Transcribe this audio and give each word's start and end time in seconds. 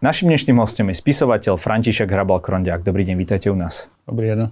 Našim 0.00 0.32
dnešným 0.32 0.56
hostom 0.56 0.88
je 0.88 0.96
spisovateľ 0.96 1.60
František 1.60 2.08
Hrabal 2.08 2.40
Krondiak. 2.40 2.80
Dobrý 2.80 3.04
deň, 3.04 3.20
vítajte 3.20 3.52
u 3.52 3.56
nás. 3.56 3.84
Dobrý 4.08 4.32
deň. 4.32 4.48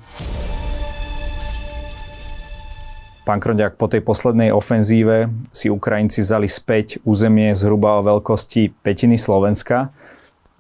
Pán 3.24 3.40
Krondiak, 3.40 3.80
po 3.80 3.88
tej 3.88 4.04
poslednej 4.04 4.52
ofenzíve 4.52 5.32
si 5.48 5.72
Ukrajinci 5.72 6.20
vzali 6.20 6.44
späť 6.52 7.00
územie 7.08 7.56
zhruba 7.56 7.96
o 7.96 8.04
veľkosti 8.04 8.76
petiny 8.84 9.16
Slovenska 9.16 9.88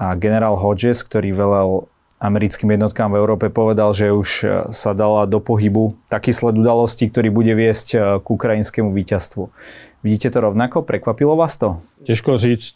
a 0.00 0.16
generál 0.16 0.56
Hodges, 0.56 1.04
ktorý 1.04 1.36
velel 1.36 1.84
americkým 2.16 2.72
jednotkám 2.72 3.12
v 3.12 3.20
Európe 3.20 3.52
povedal, 3.52 3.92
že 3.92 4.08
už 4.08 4.28
sa 4.72 4.96
dala 4.96 5.28
do 5.28 5.36
pohybu 5.36 6.00
taký 6.08 6.32
sled 6.32 6.56
udalostí, 6.56 7.12
ktorý 7.12 7.28
bude 7.28 7.52
viesť 7.52 7.88
eh, 7.92 8.00
k 8.24 8.24
ukrajinskému 8.24 8.88
víťazstvu. 8.96 9.52
Vidíte 10.00 10.32
to 10.32 10.40
rovnako? 10.40 10.80
Prekvapilo 10.80 11.36
vás 11.36 11.60
to? 11.60 11.84
Těžko 12.08 12.40
říct. 12.40 12.72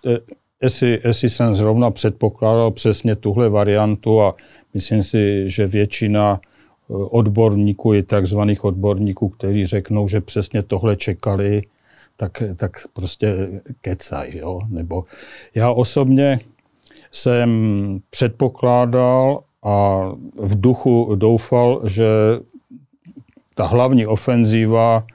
Eh, 0.62 0.66
jestli, 0.66 1.00
jestli 1.04 1.30
jsem 1.30 1.54
zrovna 1.54 1.90
předpokládal 1.90 2.70
přesně 2.70 3.16
tuhle 3.16 3.48
variantu 3.48 4.22
a 4.22 4.34
myslím 4.74 5.02
si, 5.02 5.50
že 5.50 5.66
většina 5.66 6.40
eh, 6.42 6.94
odborníků 6.94 7.94
i 7.94 8.02
takzvaných 8.02 8.64
odborníků, 8.64 9.28
kteří 9.28 9.66
řeknou, 9.66 10.08
že 10.08 10.20
přesně 10.20 10.62
tohle 10.62 10.96
čekali, 10.96 11.62
tak, 12.16 12.42
tak 12.56 12.72
prostě 12.92 13.48
kecaj. 13.80 14.36
Jo? 14.36 14.60
Nebo 14.68 15.04
já 15.54 15.70
osobně 15.70 16.40
jsem 17.12 17.50
předpokládal 18.10 19.42
a 19.62 20.08
v 20.36 20.60
duchu 20.60 21.14
doufal, 21.14 21.82
že 21.84 22.06
ta 23.54 23.66
hlavní 23.66 24.06
ofenzíva 24.06 25.06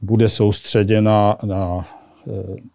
bude 0.00 0.28
soustředěna 0.28 1.36
na 1.44 1.86
Eh, 2.01 2.01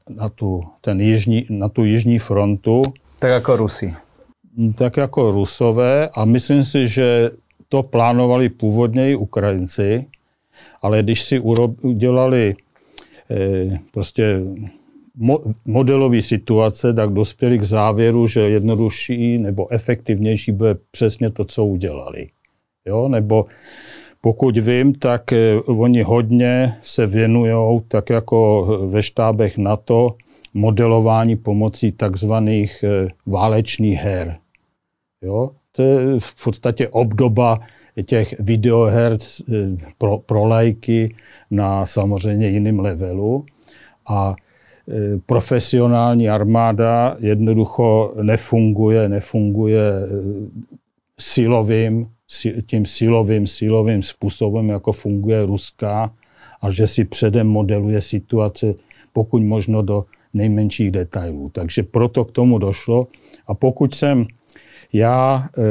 na 0.09 0.29
tu, 0.29 0.63
ten 0.81 1.01
jižní, 1.01 1.45
na 1.49 1.69
tu 1.69 1.83
jižní 1.83 2.19
frontu. 2.19 2.81
Tak 3.19 3.31
jako 3.31 3.57
Rusy. 3.57 3.93
Tak 4.75 4.97
jako 4.97 5.31
Rusové 5.31 6.09
a 6.09 6.25
myslím 6.25 6.63
si, 6.63 6.87
že 6.87 7.31
to 7.69 7.83
plánovali 7.83 8.49
původně 8.49 9.11
i 9.11 9.15
Ukrajinci, 9.15 10.05
ale 10.81 11.03
když 11.03 11.23
si 11.23 11.39
udělali 11.81 12.55
eh, 13.31 13.79
prostě 13.91 14.39
modelové 15.65 16.21
situace, 16.21 16.93
tak 16.93 17.09
dospěli 17.09 17.59
k 17.59 17.63
závěru, 17.63 18.27
že 18.27 18.39
jednodušší 18.39 19.37
nebo 19.37 19.71
efektivnější 19.71 20.51
bude 20.51 20.75
přesně 20.91 21.29
to, 21.29 21.45
co 21.45 21.65
udělali. 21.65 22.29
Jo? 22.85 23.07
Nebo 23.07 23.45
pokud 24.27 24.57
vím, 24.57 24.93
tak 24.93 25.33
eh, 25.33 25.55
oni 25.65 26.01
hodně 26.01 26.77
se 26.81 27.07
věnují, 27.07 27.81
tak 27.87 28.09
jako 28.09 28.65
ve 28.91 29.03
štábech 29.03 29.57
NATO, 29.57 30.15
modelování 30.53 31.35
pomocí 31.35 31.91
takzvaných 31.91 32.83
eh, 32.83 33.07
válečných 33.25 33.99
her. 33.99 34.37
Jo? 35.21 35.51
To 35.71 35.81
je 35.81 36.19
v 36.19 36.43
podstatě 36.43 36.87
obdoba 36.87 37.59
těch 38.05 38.39
videoher 38.39 39.17
eh, 39.17 39.77
pro, 39.97 40.17
pro 40.17 40.45
lajky 40.45 41.15
na 41.51 41.85
samozřejmě 41.85 42.47
jiném 42.47 42.79
levelu. 42.79 43.45
A 44.09 44.35
profesionální 45.25 46.29
armáda 46.29 47.15
jednoducho 47.19 48.13
nefunguje, 48.21 49.09
nefunguje 49.09 49.81
silovým 51.19 52.07
tím 52.67 52.85
silovým, 52.85 53.47
silovým 53.47 54.03
způsobem, 54.03 54.69
jako 54.69 54.91
funguje 54.91 55.45
ruská, 55.45 56.13
a 56.61 56.71
že 56.71 56.87
si 56.87 57.05
předem 57.05 57.47
modeluje 57.47 58.01
situace, 58.01 58.73
pokud 59.13 59.41
možno 59.41 59.81
do 59.81 60.05
nejmenších 60.33 60.91
detailů. 60.91 61.49
Takže 61.49 61.83
proto 61.83 62.25
k 62.25 62.31
tomu 62.31 62.57
došlo. 62.57 63.07
A 63.47 63.53
pokud 63.53 63.95
jsem 63.95 64.25
já 64.93 65.49
e, 65.57 65.61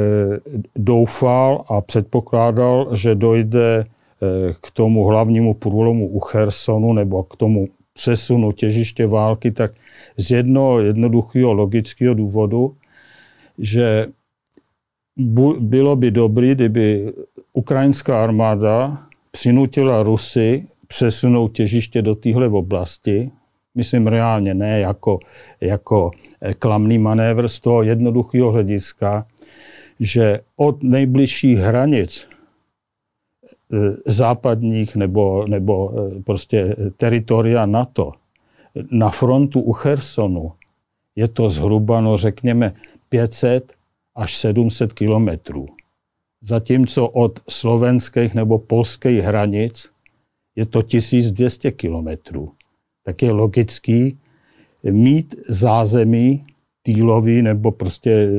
doufal 0.75 1.65
a 1.67 1.81
předpokládal, 1.81 2.95
že 2.95 3.15
dojde 3.15 3.79
e, 3.79 3.85
k 4.61 4.71
tomu 4.71 5.05
hlavnímu 5.05 5.53
průlomu 5.53 6.07
u 6.07 6.19
Chersonu 6.19 6.93
nebo 6.93 7.23
k 7.23 7.35
tomu 7.35 7.67
přesunu 7.93 8.51
těžiště 8.51 9.07
války, 9.07 9.51
tak 9.51 9.71
z 10.17 10.31
jednoho 10.31 10.79
jednoduchého 10.81 11.53
logického 11.53 12.13
důvodu, 12.13 12.75
že 13.57 14.07
bylo 15.59 15.95
by 15.95 16.11
dobré, 16.11 16.55
kdyby 16.55 17.13
ukrajinská 17.53 18.23
armáda 18.23 19.07
přinutila 19.31 20.03
Rusy 20.03 20.65
přesunout 20.87 21.47
těžiště 21.47 22.01
do 22.01 22.15
téhle 22.15 22.47
oblasti. 22.49 23.31
Myslím 23.75 24.07
reálně, 24.07 24.53
ne 24.53 24.79
jako, 24.79 25.19
jako 25.61 26.11
eh, 26.41 26.53
klamný 26.53 26.97
manévr 26.97 27.47
z 27.47 27.59
toho 27.59 27.83
jednoduchého 27.83 28.51
hlediska, 28.51 29.25
že 29.99 30.39
od 30.55 30.83
nejbližších 30.83 31.57
hranic 31.57 32.27
eh, 33.73 33.77
západních 34.05 34.95
nebo, 34.95 35.45
nebo 35.47 35.93
eh, 35.93 36.23
prostě 36.23 36.75
teritoria 36.97 37.65
NATO 37.65 38.11
na 38.91 39.09
frontu 39.09 39.61
u 39.61 39.73
Chersonu 39.73 40.51
je 41.15 41.27
to 41.27 41.49
zhruba, 41.49 42.01
no 42.01 42.17
řekněme, 42.17 42.73
500 43.09 43.76
až 44.17 44.37
700 44.37 44.93
kilometrů. 44.93 45.67
Zatímco 46.41 47.07
od 47.07 47.39
slovenských 47.49 48.35
nebo 48.35 48.59
polských 48.59 49.19
hranic 49.19 49.89
je 50.55 50.65
to 50.65 50.81
1200 50.81 51.71
kilometrů. 51.71 52.51
Tak 53.05 53.21
je 53.21 53.31
logický 53.31 54.17
mít 54.83 55.35
zázemí 55.49 56.45
týlový 56.83 57.41
nebo 57.41 57.71
prostě 57.71 58.29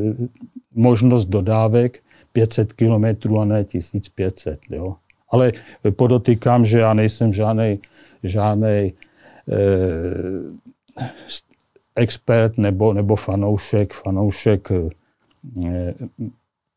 možnost 0.75 1.25
dodávek 1.25 2.03
500 2.33 2.73
kilometrů 2.73 3.41
a 3.41 3.45
ne 3.45 3.65
1500. 3.65 4.61
Jo. 4.71 4.97
Ale 5.31 5.53
podotýkám, 5.91 6.65
že 6.65 6.79
já 6.79 6.95
nejsem 6.95 7.33
žádný 7.33 7.79
žádnej, 8.23 8.93
eh, 9.53 11.07
expert 11.97 12.59
nebo, 12.59 12.93
nebo 12.93 13.17
fanoušek, 13.17 13.93
fanoušek 13.93 14.73
Eh, 14.73 14.91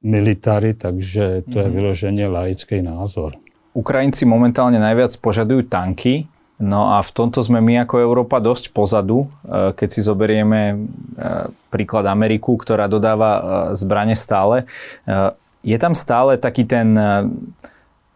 military, 0.02 0.74
takže 0.74 1.44
to 1.54 1.60
je 1.60 1.68
mhm. 1.68 1.74
vyloženě 1.74 2.28
laický 2.28 2.82
názor. 2.82 3.34
Ukrajinci 3.72 4.28
momentálne 4.28 4.76
najviac 4.84 5.16
požadujú 5.24 5.64
tanky, 5.72 6.28
no 6.60 6.92
a 6.92 7.00
v 7.00 7.12
tomto 7.16 7.40
sme 7.40 7.64
my 7.64 7.88
ako 7.88 8.04
Európa 8.04 8.44
dosť 8.44 8.76
pozadu, 8.76 9.32
eh, 9.48 9.72
keď 9.72 9.88
si 9.88 10.02
zoberieme 10.04 10.76
eh, 10.76 11.48
príklad 11.72 12.04
Ameriku, 12.12 12.60
ktorá 12.60 12.92
dodáva 12.92 13.72
zbrane 13.72 14.12
stále. 14.12 14.68
Je 15.64 15.78
tam 15.80 15.96
stále 15.96 16.36
taký 16.36 16.68
ten 16.68 16.98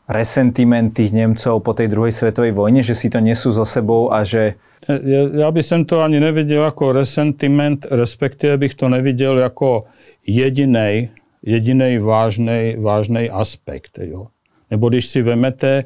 resentiment 0.05 0.93
tých 0.93 1.09
Nemcov 1.13 1.65
po 1.65 1.73
tej 1.73 1.89
druhej 1.89 2.13
svetovej 2.13 2.53
vojne, 2.53 2.85
že 2.85 2.93
si 2.93 3.09
to 3.09 3.17
nesú 3.17 3.49
so 3.49 3.65
sebou 3.65 4.13
a 4.13 4.21
že... 4.21 4.57
Ja, 4.85 5.45
ja 5.45 5.49
by 5.49 5.61
som 5.65 5.81
to 5.81 6.05
ani 6.05 6.21
nevidel 6.21 6.61
ako 6.61 6.93
resentiment, 6.93 7.89
respektíve 7.89 8.57
bych 8.57 8.73
to 8.75 8.89
neviděl 8.89 9.39
jako 9.39 9.85
jediný, 10.27 11.09
jediný 11.43 11.97
vážný, 11.97 12.75
vážný 12.79 13.29
aspekt. 13.29 13.99
Jo. 14.01 14.27
Nebo 14.71 14.89
když 14.89 15.05
si 15.05 15.21
vemete, 15.21 15.83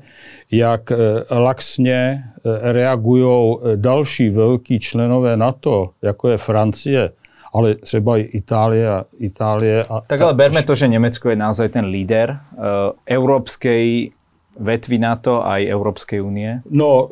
jak 0.51 0.91
eh, 0.91 0.95
laxně 1.39 2.23
eh, 2.23 2.73
reagují 2.73 3.55
eh, 3.55 3.77
další 3.77 4.29
velký 4.29 4.79
členové 4.79 5.38
NATO, 5.38 5.89
jako 6.01 6.29
je 6.29 6.38
Francie, 6.38 7.11
ale 7.53 7.75
třeba 7.75 8.17
i 8.17 8.22
Itálie 8.22 8.89
Itálie. 9.19 9.83
A 9.83 10.01
tak 10.01 10.22
ale 10.22 10.33
berme 10.33 10.63
to, 10.63 10.75
že 10.75 10.88
Německo 10.88 11.29
je 11.29 11.35
naozaj 11.35 11.69
ten 11.69 11.85
líder 11.85 12.29
uh, 12.29 12.94
európskej 13.09 14.11
vetvy 14.59 14.97
NATO 14.97 15.41
a 15.41 15.57
i 15.57 15.66
Európskej 15.66 16.21
unie. 16.21 16.61
No, 16.69 17.09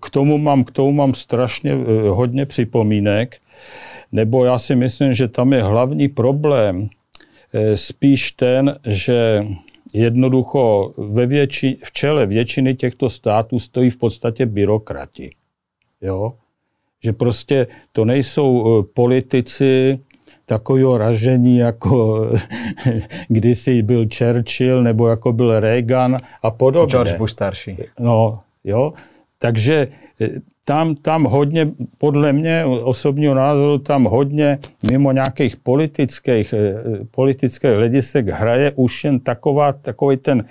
k 0.00 0.10
tomu 0.10 0.38
mám, 0.38 0.64
k 0.64 0.70
tomu 0.70 0.92
mám 0.92 1.14
strašně 1.14 1.74
hodně 2.10 2.46
připomínek 2.46 3.42
nebo 4.12 4.44
já 4.44 4.58
si 4.58 4.76
myslím, 4.76 5.14
že 5.14 5.28
tam 5.28 5.52
je 5.52 5.62
hlavní 5.62 6.08
problém 6.08 6.88
eh, 7.52 7.76
spíš 7.76 8.32
ten, 8.32 8.78
že 8.86 9.46
jednoducho 9.94 10.94
ve 10.96 11.26
větši, 11.26 11.78
v 11.84 11.92
čele 11.92 12.26
většiny 12.26 12.74
těchto 12.74 13.10
států 13.10 13.58
stojí 13.58 13.90
v 13.90 13.96
podstatě 13.96 14.46
byrokrati. 14.46 15.30
Jo? 16.00 16.34
Že 17.02 17.12
prostě 17.12 17.66
to 17.92 18.04
nejsou 18.04 18.80
eh, 18.80 18.86
politici 18.94 19.98
takového 20.46 20.98
ražení, 20.98 21.58
jako 21.58 22.26
kdysi 23.28 23.82
byl 23.82 24.06
Churchill 24.18 24.82
nebo 24.82 25.08
jako 25.08 25.32
byl 25.32 25.60
Reagan 25.60 26.16
a 26.42 26.50
podobně. 26.50 26.90
George 26.90 27.16
Bush 27.16 27.32
starší. 27.32 27.76
No, 27.98 28.40
jo. 28.64 28.92
Takže 29.38 29.88
eh, 30.20 30.28
tam, 30.68 30.94
tam 30.94 31.24
hodně, 31.24 31.70
podle 31.98 32.32
mě 32.32 32.64
osobního 32.64 33.34
názoru, 33.34 33.78
tam 33.78 34.04
hodně 34.04 34.58
mimo 34.90 35.12
nějakých 35.12 35.56
politických, 35.56 36.52
eh, 36.52 36.74
politických 37.10 37.70
hledisek 37.70 38.28
hraje 38.28 38.72
už 38.74 39.04
jen 39.04 39.20
taková, 39.20 39.72
takový 39.72 40.16
ten 40.16 40.44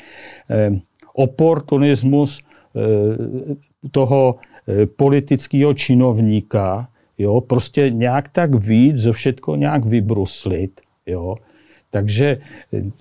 eh, 0.49 0.71
oportunismus 1.13 2.39
eh, 2.39 2.79
toho 3.91 4.35
politického 4.95 5.73
činovníka, 5.73 6.87
jo, 7.17 7.41
prostě 7.41 7.89
nějak 7.89 8.29
tak 8.29 8.55
víc, 8.55 8.97
že 8.97 9.11
všetko 9.11 9.55
nějak 9.55 9.85
vybruslit, 9.85 10.81
jo. 11.05 11.35
Takže 11.91 12.37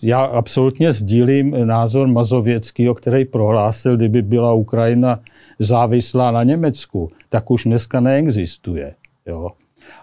já 0.03 0.19
absolutně 0.19 0.93
sdílím 0.93 1.57
názor 1.67 2.07
Mazověckého, 2.09 2.95
který 2.95 3.25
prohlásil, 3.25 3.97
kdyby 3.97 4.23
byla 4.23 4.53
Ukrajina 4.53 5.21
závislá 5.59 6.31
na 6.31 6.43
Německu, 6.43 7.11
tak 7.29 7.51
už 7.51 7.65
dneska 7.65 8.01
neexistuje. 8.01 8.95
Jo. 9.27 9.51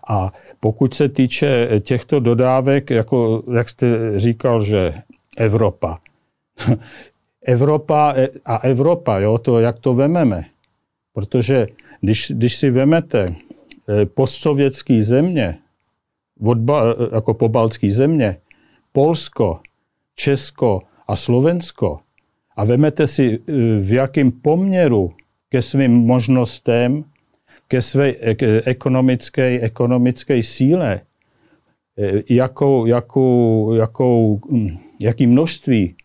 A 0.08 0.32
pokud 0.60 0.94
se 0.94 1.10
týče 1.10 1.70
těchto 1.80 2.20
dodávek, 2.20 2.90
jako 2.90 3.44
jak 3.54 3.70
jste 3.70 4.20
říkal, 4.20 4.64
že 4.64 4.94
Evropa. 5.38 6.00
Evropa 7.42 8.16
a 8.46 8.58
Evropa, 8.58 9.20
jo, 9.20 9.38
to 9.38 9.60
jak 9.60 9.80
to 9.80 9.94
vememe. 9.94 10.46
Protože 11.14 11.68
když, 12.02 12.32
když 12.36 12.56
si 12.56 12.70
vemete 12.70 13.36
eh, 13.90 14.06
postsovětský 14.06 15.04
země, 15.04 15.58
odba, 16.44 16.84
eh, 16.84 17.16
jako 17.16 17.34
pobaltský 17.34 17.92
země, 17.92 18.38
Polsko, 18.92 19.60
Česko 20.16 20.82
a 21.08 21.16
Slovensko 21.16 22.00
a 22.56 22.66
vemete 22.66 23.08
si, 23.08 23.40
v 23.82 23.92
jakém 23.92 24.32
poměru 24.32 25.14
ke 25.52 25.62
svým 25.62 25.92
možnostem, 25.92 27.04
ke 27.68 27.82
své 27.82 28.16
ekonomické, 28.66 29.60
ekonomické 29.62 30.44
síle, 30.44 31.02
jakou, 32.30 32.86
jakou, 32.86 33.74
jakou, 33.74 34.42
hm, 34.52 34.78
jaký 35.00 35.28
množství 35.28 35.96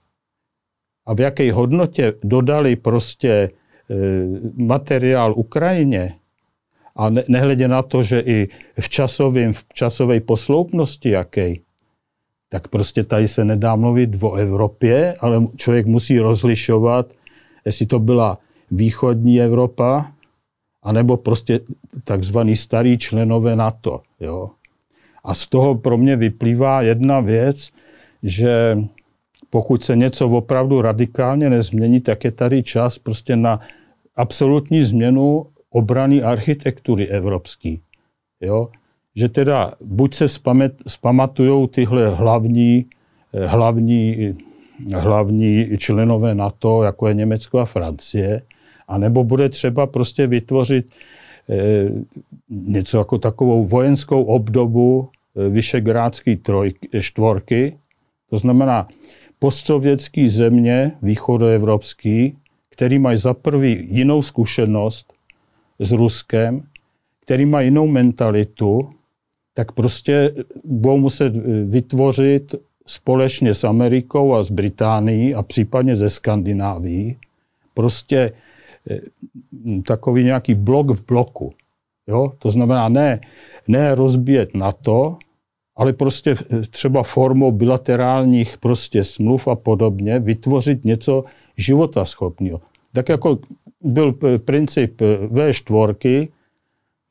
a 1.07 1.15
v 1.15 1.21
jaké 1.21 1.53
hodnotě 1.53 2.15
dodali 2.25 2.77
prostě 2.77 3.51
materiál 4.57 5.35
Ukrajině, 5.37 6.15
a 6.97 7.11
nehledě 7.29 7.69
na 7.69 7.83
to, 7.83 8.03
že 8.03 8.21
i 8.21 8.49
v, 8.81 8.89
časovým, 8.89 9.53
v 9.53 9.65
časové 9.75 10.21
posloupnosti 10.21 11.11
jaký, 11.11 11.61
tak 12.49 12.69
prostě 12.69 13.05
tady 13.05 13.29
se 13.29 13.45
nedá 13.45 13.77
mluvit 13.77 14.23
o 14.23 14.35
Evropě, 14.35 15.15
ale 15.21 15.47
člověk 15.57 15.87
musí 15.87 16.19
rozlišovat, 16.19 17.13
jestli 17.65 17.87
to 17.87 17.99
byla 17.99 18.39
východní 18.71 19.41
Evropa, 19.41 20.13
anebo 20.83 21.17
prostě 21.17 21.61
takzvaný 22.05 22.57
starý 22.57 22.99
členové 22.99 23.57
NATO. 23.57 24.03
Jo. 24.21 24.51
A 25.25 25.35
z 25.35 25.47
toho 25.47 25.75
pro 25.75 25.99
mě 25.99 26.17
vyplývá 26.17 26.83
jedna 26.83 27.21
věc, 27.21 27.71
že 28.23 28.79
pokud 29.51 29.85
se 29.85 29.97
něco 29.97 30.29
opravdu 30.29 30.81
radikálně 30.81 31.51
nezmění, 31.51 32.01
tak 32.01 32.25
je 32.25 32.31
tady 32.31 32.63
čas 32.63 32.99
prostě 32.99 33.37
na 33.37 33.61
absolutní 34.17 34.85
změnu 34.85 35.47
obrany 35.71 36.23
architektury 36.23 37.09
evropský. 37.09 37.81
Jo? 38.41 38.69
Že 39.15 39.29
teda 39.29 39.73
buď 39.81 40.15
se 40.15 40.27
zpamatují 40.87 41.69
tyhle 41.69 42.15
hlavní, 42.15 42.87
hlavní, 43.47 44.35
hlavní 44.95 45.79
členové 45.79 46.35
NATO, 46.35 46.83
jako 46.83 47.09
je 47.09 47.15
Německo 47.15 47.59
a 47.59 47.65
Francie, 47.65 48.43
anebo 48.89 49.25
bude 49.25 49.49
třeba 49.49 49.87
prostě 49.87 50.27
vytvořit 50.27 50.87
eh, 51.51 51.91
něco 52.51 52.99
jako 52.99 53.19
takovou 53.19 53.65
vojenskou 53.65 54.23
obdobu 54.23 55.09
eh, 55.37 55.49
Vyšegrádské 55.49 56.37
čtvorky, 57.01 57.79
to 58.31 58.39
znamená 58.39 58.89
postsovětský 59.39 60.29
země 60.29 60.93
východoevropský, 61.03 62.37
který 62.71 62.99
mají 62.99 63.19
za 63.19 63.35
prvý 63.35 63.89
jinou 63.91 64.23
zkušenost 64.23 65.13
s 65.79 65.93
Ruskem, 65.93 66.63
který 67.21 67.47
má 67.47 67.61
jinou 67.61 67.87
mentalitu, 67.87 68.91
tak 69.55 69.73
prostě 69.73 70.35
budou 70.65 70.97
muset 70.97 71.37
vytvořit 71.65 72.55
společně 72.87 73.55
s 73.55 73.65
Amerikou 73.65 74.35
a 74.35 74.45
s 74.45 74.51
Británií 74.51 75.35
a 75.35 75.43
případně 75.43 75.97
ze 75.97 76.11
Skandinávií 76.11 77.17
prostě 77.75 78.17
eh, 78.19 78.46
takový 79.87 80.25
nějaký 80.25 80.55
blok 80.55 80.91
v 80.91 81.07
bloku. 81.07 81.53
Jo? 82.07 82.33
To 82.39 82.51
znamená 82.51 82.89
ne, 82.89 83.21
ne 83.69 83.95
rozbíjet 83.95 84.55
NATO, 84.55 85.19
ale 85.77 85.93
prostě 85.93 86.35
třeba 86.71 87.03
formou 87.03 87.53
bilaterálních 87.53 88.59
prostě 88.59 89.05
smluv 89.05 89.49
a 89.49 89.55
podobně 89.55 90.19
vytvořit 90.19 90.85
něco 90.85 91.25
životaschopného. 91.57 92.61
Tak 92.93 93.09
jako 93.09 93.39
byl 93.81 94.13
princip 94.45 95.01
V4, 95.31 96.29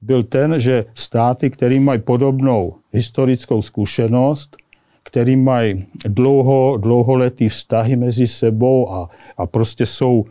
byl 0.01 0.23
ten, 0.23 0.59
že 0.59 0.85
státy, 0.95 1.49
které 1.49 1.79
mají 1.79 2.01
podobnou 2.01 2.75
historickou 2.91 3.61
zkušenost, 3.61 4.57
který 5.03 5.35
mají 5.35 5.85
dlouho, 6.07 6.77
dlouholetý 6.77 7.49
vztahy 7.49 7.95
mezi 7.95 8.27
sebou 8.27 8.91
a, 8.91 9.09
a 9.37 9.45
prostě 9.45 9.85
jsou 9.85 10.25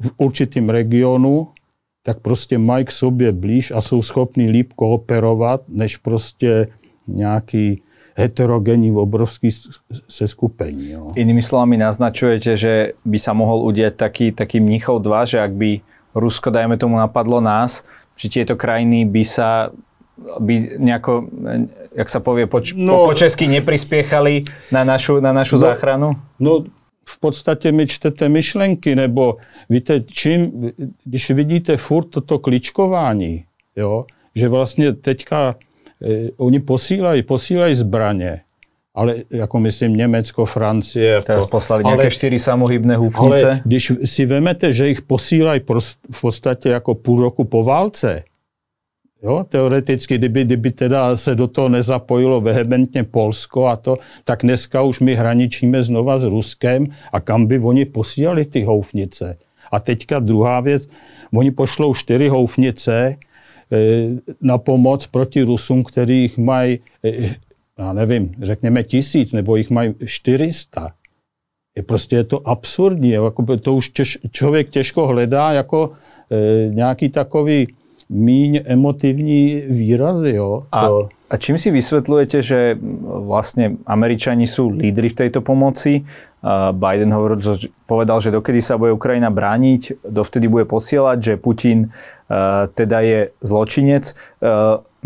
v 0.00 0.08
určitém 0.16 0.68
regionu, 0.68 1.48
tak 2.02 2.20
prostě 2.20 2.58
mají 2.58 2.84
k 2.84 2.90
sobě 2.90 3.32
blíž 3.32 3.70
a 3.70 3.80
jsou 3.80 4.02
schopni 4.02 4.50
líp 4.50 4.72
kooperovat, 4.72 5.60
než 5.68 5.96
prostě 5.96 6.68
nějaký 7.06 7.82
heterogenní 8.16 8.92
obrovský 8.92 9.50
seskupení. 10.08 10.90
Jo. 10.90 11.12
Inými 11.14 11.42
slovami 11.42 11.76
naznačujete, 11.76 12.56
že 12.56 12.96
by 13.04 13.18
sa 13.20 13.36
mohol 13.36 13.68
udiať 13.68 13.92
taký, 13.92 14.26
taký 14.32 14.64
mníchov 14.64 15.04
2, 15.04 15.36
že 15.36 15.38
ak 15.44 15.52
by 15.52 15.70
Rusko, 16.16 16.48
dajme 16.48 16.80
tomu, 16.80 16.96
napadlo 16.96 17.44
nás, 17.44 17.84
či 18.16 18.32
tieto 18.32 18.56
krajiny 18.56 19.04
by 19.04 19.22
sa 19.24 19.68
by 20.16 20.80
nejako, 20.80 21.28
jak 21.92 22.08
sa 22.08 22.24
povie, 22.24 22.48
po, 22.48 22.64
no, 22.72 23.04
po, 23.04 23.12
po 23.12 23.14
česky 23.14 23.52
neprispiechali 23.52 24.48
na 24.72 24.80
našu, 24.80 25.20
na 25.20 25.36
našu 25.36 25.60
no, 25.60 25.62
záchranu? 25.68 26.08
No, 26.40 26.64
v 27.08 27.20
podstatě 27.20 27.72
mi 27.72 27.86
čtete 27.86 28.28
myšlenky, 28.28 28.96
nebo 28.96 29.36
víte, 29.68 30.00
čím, 30.00 30.72
když 31.04 31.30
vidíte 31.30 31.76
furt 31.76 32.04
toto 32.04 32.38
kličkování, 32.38 33.44
jo, 33.76 34.04
že 34.34 34.48
vlastně 34.48 34.92
teďka 34.92 35.56
Eh, 36.02 36.30
oni 36.36 36.60
posílají, 36.60 37.22
posílají 37.22 37.74
zbraně, 37.74 38.40
ale 38.94 39.16
jako 39.30 39.60
myslím 39.60 39.96
Německo, 39.96 40.46
Francie. 40.46 41.06
Jako, 41.06 41.26
Teraz 41.26 41.46
poslali 41.46 41.84
ale, 41.84 41.92
nějaké 41.92 42.10
čtyři 42.10 42.38
samohybné 42.38 42.96
hufnice. 42.96 43.44
Ale 43.44 43.60
když 43.64 43.92
si 44.04 44.26
vemete, 44.26 44.72
že 44.72 44.88
jich 44.88 45.02
posílají 45.02 45.60
v 46.12 46.20
podstatě 46.20 46.68
jako 46.68 46.94
půl 46.94 47.20
roku 47.20 47.44
po 47.44 47.64
válce, 47.64 48.24
Jo, 49.22 49.44
teoreticky, 49.48 50.18
kdyby, 50.18 50.44
kdyby 50.44 50.70
teda 50.70 51.16
se 51.16 51.34
do 51.34 51.46
toho 51.46 51.68
nezapojilo 51.68 52.40
vehementně 52.40 53.04
Polsko 53.04 53.66
a 53.66 53.76
to, 53.76 53.96
tak 54.24 54.42
dneska 54.42 54.82
už 54.82 55.00
my 55.00 55.14
hraničíme 55.14 55.82
znova 55.82 56.18
s 56.18 56.24
Ruskem 56.24 56.86
a 57.12 57.20
kam 57.20 57.46
by 57.46 57.58
oni 57.58 57.84
posílali 57.84 58.44
ty 58.44 58.62
houfnice. 58.62 59.38
A 59.72 59.80
teďka 59.80 60.18
druhá 60.18 60.60
věc, 60.60 60.88
oni 61.34 61.50
pošlou 61.50 61.94
čtyři 61.94 62.28
houfnice, 62.28 63.16
Eh, 63.72 64.08
na 64.40 64.58
pomoc 64.58 65.06
proti 65.06 65.42
Rusům, 65.42 65.84
kterých 65.84 66.38
mají, 66.38 66.78
eh, 67.04 67.34
já 67.78 67.92
nevím, 67.92 68.34
řekněme 68.42 68.82
tisíc, 68.82 69.32
nebo 69.32 69.56
jich 69.56 69.70
mají 69.70 69.94
400. 70.04 70.92
Je 71.76 71.82
prostě 71.82 72.16
je 72.16 72.24
to 72.24 72.48
absurdní. 72.48 73.10
Jako 73.10 73.56
to 73.56 73.74
už 73.74 73.88
těž, 73.88 74.18
člověk 74.30 74.70
těžko 74.70 75.06
hledá 75.06 75.52
jako 75.52 75.92
e, 76.30 76.68
nějaký 76.74 77.08
takový 77.08 77.74
míň 78.08 78.62
emotivní 78.64 79.66
výrazy. 79.66 80.34
Jo, 80.34 80.66
a, 80.72 80.86
to. 80.86 81.08
a 81.30 81.34
čím 81.36 81.58
si 81.58 81.74
vysvetľujete, 81.74 82.38
že 82.42 82.78
vlastne 83.02 83.82
Američani 83.86 84.46
sú 84.46 84.70
lídry 84.70 85.10
v 85.10 85.18
tejto 85.26 85.42
pomoci? 85.42 86.06
Biden 86.72 87.10
hovoril, 87.10 87.42
že 87.42 87.74
povedal, 87.90 88.22
že 88.22 88.30
dokedy 88.30 88.62
sa 88.62 88.78
bude 88.78 88.94
Ukrajina 88.94 89.34
brániť, 89.34 90.06
dovtedy 90.06 90.46
bude 90.46 90.70
posielať, 90.70 91.18
že 91.18 91.34
Putin 91.42 91.90
teda 92.78 93.02
je 93.02 93.20
zločinec. 93.42 94.14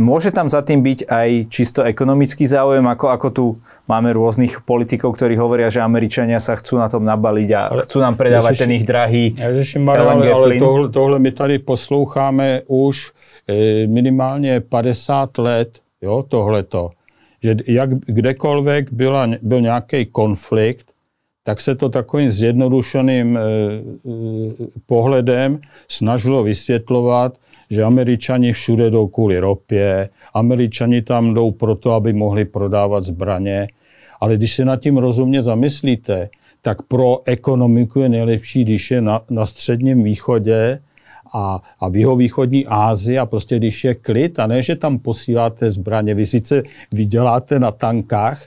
Môže 0.00 0.32
tam 0.32 0.48
za 0.48 0.64
tým 0.64 0.80
byť 0.80 1.12
aj 1.12 1.28
čisto 1.52 1.84
ekonomický 1.84 2.48
záujem, 2.48 2.88
ako, 2.88 3.06
ako 3.12 3.28
tu 3.28 3.44
máme 3.84 4.08
rôznych 4.16 4.64
politikov, 4.64 5.12
ktorí 5.12 5.36
hovoria, 5.36 5.68
že 5.68 5.84
Američania 5.84 6.40
sa 6.40 6.56
chcú 6.56 6.80
na 6.80 6.88
tom 6.88 7.04
nabaliť 7.04 7.48
a 7.52 7.60
ale, 7.68 7.84
chcú 7.84 8.00
nám 8.00 8.16
predávať 8.16 8.56
ježiši, 8.56 8.62
ten 8.64 8.70
ich 8.72 8.84
drahý 8.88 9.24
ježiši, 9.36 9.76
LNG 9.76 10.24
ale, 10.24 10.32
ale 10.32 10.46
tohle, 10.56 10.88
tohle 10.88 11.16
my 11.20 11.30
tady 11.36 11.58
posloucháme 11.58 12.62
už 12.66 13.12
e, 13.44 13.86
minimálně 13.86 14.60
50 14.60 15.38
let, 15.38 15.70
jo, 16.00 16.24
tohleto. 16.28 16.96
Že 17.44 17.56
jak 17.68 17.90
kdekoľvek 18.08 18.92
byla, 18.92 19.36
byl 19.42 19.60
nějaký 19.60 20.06
konflikt, 20.06 20.86
tak 21.44 21.60
se 21.60 21.74
to 21.74 21.88
takovým 21.88 22.30
zjednodušeným 22.30 23.36
e, 23.36 23.40
e, 23.40 23.42
pohledem 24.86 25.60
snažilo 25.88 26.42
vysvětlovat, 26.42 27.36
že 27.70 27.82
američani 27.82 28.52
všude 28.52 28.90
jdou 28.90 29.08
kvůli 29.08 29.38
ropě, 29.38 30.08
američani 30.34 31.02
tam 31.02 31.34
jdou 31.34 31.50
proto, 31.50 31.92
aby 31.92 32.12
mohli 32.12 32.44
prodávat 32.44 33.04
zbraně, 33.04 33.68
ale 34.20 34.36
když 34.36 34.54
se 34.54 34.64
nad 34.64 34.80
tím 34.80 34.98
rozumně 34.98 35.42
zamyslíte, 35.42 36.28
tak 36.62 36.82
pro 36.82 37.18
ekonomiku 37.24 38.00
je 38.00 38.08
nejlepší, 38.08 38.64
když 38.64 38.90
je 38.90 39.00
na, 39.00 39.22
na 39.30 39.46
středním 39.46 40.02
východě 40.02 40.80
a, 41.34 41.62
a 41.80 41.88
v 41.88 41.96
jihovýchodní 41.96 42.66
Ázii 42.66 43.18
a 43.18 43.26
prostě 43.26 43.56
když 43.56 43.84
je 43.84 43.94
klid 43.94 44.38
a 44.38 44.46
ne, 44.46 44.62
že 44.62 44.76
tam 44.76 44.98
posíláte 44.98 45.70
zbraně, 45.70 46.14
vy 46.14 46.26
sice 46.26 46.62
vyděláte 46.92 47.58
na 47.58 47.70
tankách, 47.70 48.44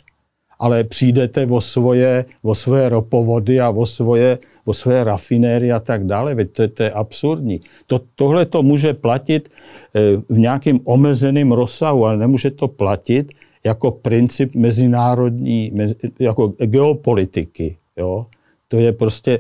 ale 0.60 0.84
přijdete 0.84 1.46
o 1.46 1.62
svoje, 1.62 2.26
o 2.42 2.56
svoje 2.56 2.90
ropovody 2.90 3.60
a 3.60 3.70
o 3.70 3.86
svoje, 3.86 4.38
o 4.66 4.74
svoje 4.74 5.04
rafinéry 5.04 5.72
a 5.72 5.80
tak 5.80 6.06
dále. 6.06 6.36
Veď 6.36 6.52
to, 6.52 6.68
to 6.68 6.84
je 6.84 6.92
absurdní. 6.92 7.62
To, 7.88 8.00
tohle 8.16 8.46
to 8.46 8.64
může 8.64 8.94
platit 8.94 9.50
eh, 9.50 10.00
v 10.30 10.40
nějakém 10.40 10.80
omezeném 10.84 11.52
rozsahu, 11.52 12.06
ale 12.06 12.18
nemůže 12.18 12.52
to 12.52 12.68
platit 12.68 13.32
jako 13.64 13.92
princip 13.92 14.56
mezinárodní, 14.56 15.72
jako 16.20 16.48
geopolitiky. 16.48 17.78
Jo? 17.98 18.26
To 18.68 18.78
je 18.78 18.92
prostě 18.92 19.40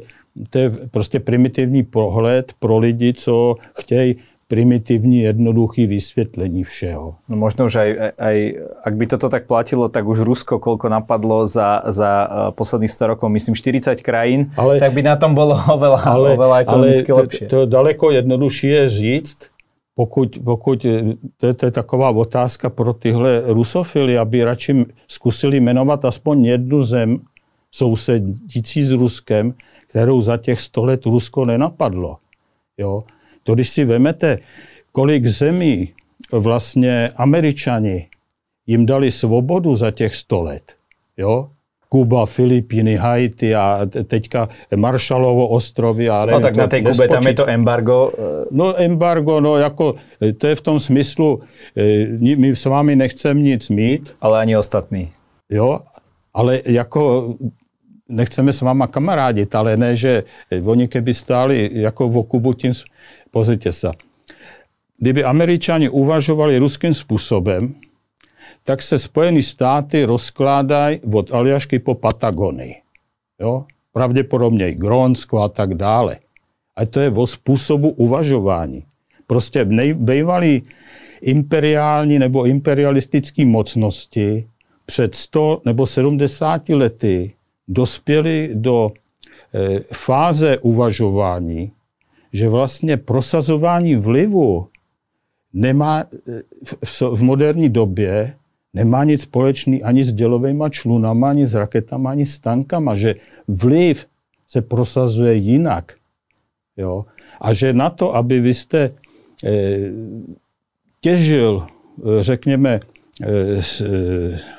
to 0.49 0.59
je 0.59 0.69
prostě 0.91 1.19
primitivní 1.19 1.83
pohled 1.83 2.53
pro 2.59 2.77
lidi, 2.77 3.13
co 3.13 3.55
chtějí 3.79 4.15
primitivní, 4.47 5.19
jednoduchý 5.19 5.88
vysvětlení 5.88 6.63
všeho. 6.63 7.15
No 7.29 7.35
možno, 7.35 7.69
že 7.69 7.79
aj, 7.79 7.91
aj 8.19 8.38
ak 8.83 8.93
by 8.93 9.05
toto 9.07 9.29
tak 9.29 9.47
platilo, 9.47 9.89
tak 9.89 10.07
už 10.07 10.19
Rusko 10.19 10.59
koľko 10.59 10.89
napadlo 10.89 11.45
za, 11.47 11.81
za 11.89 12.12
uh, 12.27 12.29
posledných 12.51 12.91
100 12.91 13.07
rokov, 13.07 13.29
myslím 13.29 13.55
40 13.55 14.01
krajín, 14.01 14.51
ale, 14.57 14.79
tak 14.79 14.93
by 14.93 15.01
na 15.03 15.15
tom 15.15 15.35
bolo 15.35 15.55
oveľa, 15.75 16.00
ale, 16.05 16.29
oveľa 16.35 16.57
ekonomicky 16.67 17.09
ale 17.12 17.19
lepšie. 17.25 17.45
To, 17.47 17.65
to 17.65 17.65
daleko 17.65 18.12
jednodušší 18.12 18.67
je 18.67 18.83
říct, 18.89 19.39
pokud, 19.95 20.38
pokud 20.43 20.85
to, 21.38 21.45
je, 21.47 21.53
to 21.53 21.65
je 21.65 21.71
taková 21.71 22.09
otázka 22.09 22.69
pro 22.69 22.93
tyhle 22.93 23.41
rusofily, 23.45 24.17
aby 24.17 24.43
radši 24.43 24.85
zkusili 25.07 25.59
jmenovat 25.59 26.05
aspoň 26.05 26.45
jednu 26.45 26.83
zem 26.83 27.19
sousedící 27.71 28.83
s 28.83 28.91
Ruskem, 28.91 29.53
kterou 29.88 30.21
za 30.21 30.38
těch 30.38 30.62
100 30.62 30.85
let 30.85 31.05
Rusko 31.05 31.45
nenapadlo. 31.45 32.17
Jo? 32.77 33.03
To, 33.43 33.55
když 33.55 33.69
si 33.69 33.85
vemete, 33.85 34.38
kolik 34.91 35.27
zemí 35.27 35.93
vlastně 36.31 37.09
američani 37.15 38.07
jim 38.67 38.85
dali 38.85 39.12
svobodu 39.12 39.75
za 39.75 39.91
těch 39.91 40.15
100 40.15 40.41
let. 40.41 40.63
Jo? 41.17 41.50
Kuba, 41.89 42.25
Filipíny, 42.25 42.95
Haiti 42.95 43.55
a 43.55 43.85
teďka 44.07 44.50
Marshallovo 44.75 45.47
ostrovy. 45.47 46.09
A 46.09 46.25
no 46.25 46.39
tak 46.39 46.55
na 46.55 46.67
té 46.67 46.81
Kube 46.81 47.07
tam 47.07 47.27
je 47.27 47.33
to 47.33 47.50
embargo. 47.50 48.12
Eh. 48.17 48.45
No 48.51 48.81
embargo, 48.81 49.39
no 49.39 49.57
jako, 49.57 49.95
to 50.38 50.47
je 50.47 50.55
v 50.55 50.62
tom 50.62 50.79
smyslu, 50.79 51.41
eh, 51.77 52.35
my 52.35 52.55
s 52.55 52.65
vámi 52.65 52.95
nechceme 52.95 53.41
nic 53.41 53.69
mít. 53.69 54.15
Ale 54.21 54.39
ani 54.39 54.57
ostatní. 54.57 55.12
Jo, 55.50 55.79
ale 56.33 56.62
jako 56.65 57.33
nechceme 58.10 58.53
s 58.53 58.62
váma 58.62 58.88
kamarádit, 58.88 59.55
ale 59.55 59.77
ne, 59.77 59.95
že 59.95 60.24
oni 60.65 60.88
keby 60.88 61.13
stáli 61.13 61.69
jako 61.74 62.10
v 62.10 62.17
okubu 62.17 62.53
tím, 62.53 62.74
pozrite 63.31 63.72
sa, 63.72 63.91
kdyby 64.98 65.24
američani 65.24 65.89
uvažovali 65.89 66.57
ruským 66.57 66.93
způsobem, 66.93 67.75
tak 68.63 68.81
se 68.81 69.00
Spojené 69.00 69.43
státy 69.43 70.03
rozkládají 70.03 71.00
od 71.13 71.31
Aljašky 71.31 71.79
po 71.79 71.95
Patagonii. 71.95 72.75
Jo? 73.39 73.65
Pravděpodobně 73.91 74.69
i 74.69 74.75
Grónsko 74.75 75.41
a 75.41 75.50
tak 75.50 75.74
dále. 75.74 76.19
A 76.75 76.86
to 76.86 77.00
je 77.00 77.10
o 77.10 77.27
způsobu 77.27 77.89
uvažování. 77.89 78.83
Prostě 79.27 79.65
bývalý 79.93 80.63
imperiální 81.22 82.19
nebo 82.19 82.45
imperialistické 82.45 83.45
mocnosti 83.45 84.48
před 84.86 85.15
100 85.15 85.62
nebo 85.65 85.88
70 85.88 86.69
lety 86.69 87.33
dospěli 87.67 88.50
do 88.53 88.91
eh, 89.53 89.79
fáze 89.93 90.58
uvažování, 90.58 91.72
že 92.34 92.50
vlastně 92.50 92.98
prosazování 92.98 93.96
vlivu 93.96 94.67
nemá 95.53 96.03
eh, 96.27 96.41
v 97.15 97.22
moderní 97.22 97.70
době 97.70 98.36
nemá 98.74 99.03
nic 99.03 99.22
společný 99.22 99.84
ani 99.84 100.03
s 100.03 100.13
dělovými 100.13 100.63
člunama, 100.70 101.29
ani 101.29 101.48
s 101.48 101.53
raketama, 101.53 102.12
ani 102.12 102.25
s 102.25 102.39
tankama, 102.39 102.96
že 102.96 103.15
vliv 103.48 104.05
se 104.48 104.62
prosazuje 104.62 105.34
jinak. 105.34 105.93
Jo? 106.77 107.05
A 107.41 107.53
že 107.53 107.74
na 107.74 107.89
to, 107.89 108.15
aby 108.15 108.39
vy 108.39 108.53
jste 108.53 108.79
e, 108.82 108.91
těžil, 111.01 111.67
řekněme, 112.20 112.79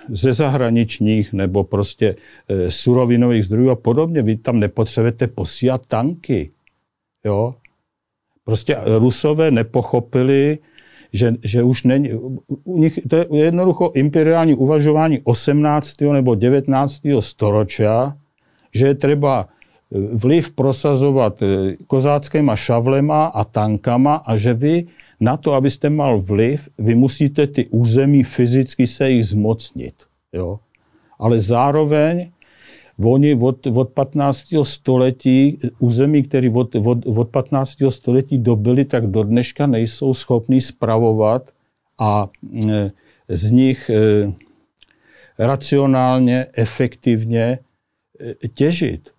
ze 0.08 0.32
zahraničních 0.32 1.32
nebo 1.32 1.64
prostě 1.64 2.16
surovinových 2.68 3.44
zdrojů 3.44 3.70
a 3.70 3.76
podobně. 3.76 4.22
Vy 4.22 4.36
tam 4.36 4.60
nepotřebujete 4.60 5.26
posílat 5.26 5.86
tanky. 5.86 6.50
Jo? 7.24 7.54
Prostě 8.44 8.76
Rusové 8.98 9.50
nepochopili, 9.50 10.58
že, 11.12 11.34
že 11.44 11.62
už 11.62 11.82
není, 11.82 12.12
u 12.64 12.78
nich 12.78 12.98
to 13.08 13.16
je 13.16 13.26
jednoducho 13.30 13.92
imperiální 13.94 14.54
uvažování 14.54 15.20
18. 15.24 16.00
nebo 16.00 16.34
19. 16.34 17.00
storočia, 17.20 18.16
že 18.74 18.86
je 18.86 18.94
třeba 18.94 19.48
vliv 20.12 20.50
prosazovat 20.50 21.42
kozáckýma 21.86 22.56
šavlema 22.56 23.26
a 23.26 23.44
tankama 23.44 24.14
a 24.14 24.36
že 24.36 24.54
vy 24.54 24.86
na 25.20 25.36
to, 25.36 25.52
abyste 25.52 25.90
mal 25.90 26.20
vliv, 26.20 26.68
vy 26.78 26.94
musíte 26.94 27.46
ty 27.46 27.66
území 27.66 28.22
fyzicky 28.22 28.86
se 28.86 29.10
jich 29.10 29.26
zmocnit. 29.26 29.94
Jo? 30.32 30.58
Ale 31.18 31.40
zároveň 31.40 32.30
oni 32.98 33.34
od, 33.34 33.66
od 33.66 33.88
15. 33.90 34.46
století, 34.62 35.58
území, 35.78 36.22
které 36.22 36.50
od, 36.50 36.74
od, 36.74 37.06
od 37.06 37.28
15. 37.28 37.76
století 37.88 38.38
dobili, 38.38 38.84
tak 38.84 39.06
do 39.06 39.22
dneška 39.22 39.66
nejsou 39.66 40.14
schopní 40.14 40.60
spravovat 40.60 41.50
a 41.98 42.28
e, 42.70 42.90
z 43.28 43.50
nich 43.50 43.90
e, 43.90 44.32
racionálně, 45.38 46.46
efektivně 46.52 47.58
e, 48.42 48.48
těžit. 48.48 49.10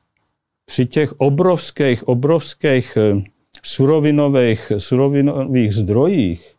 Při 0.65 0.85
těch 0.85 1.13
obrovských, 1.19 2.07
obrovských 2.07 2.97
surovinových, 3.65 4.71
surovinových 4.77 5.73
zdrojích, 5.73 6.53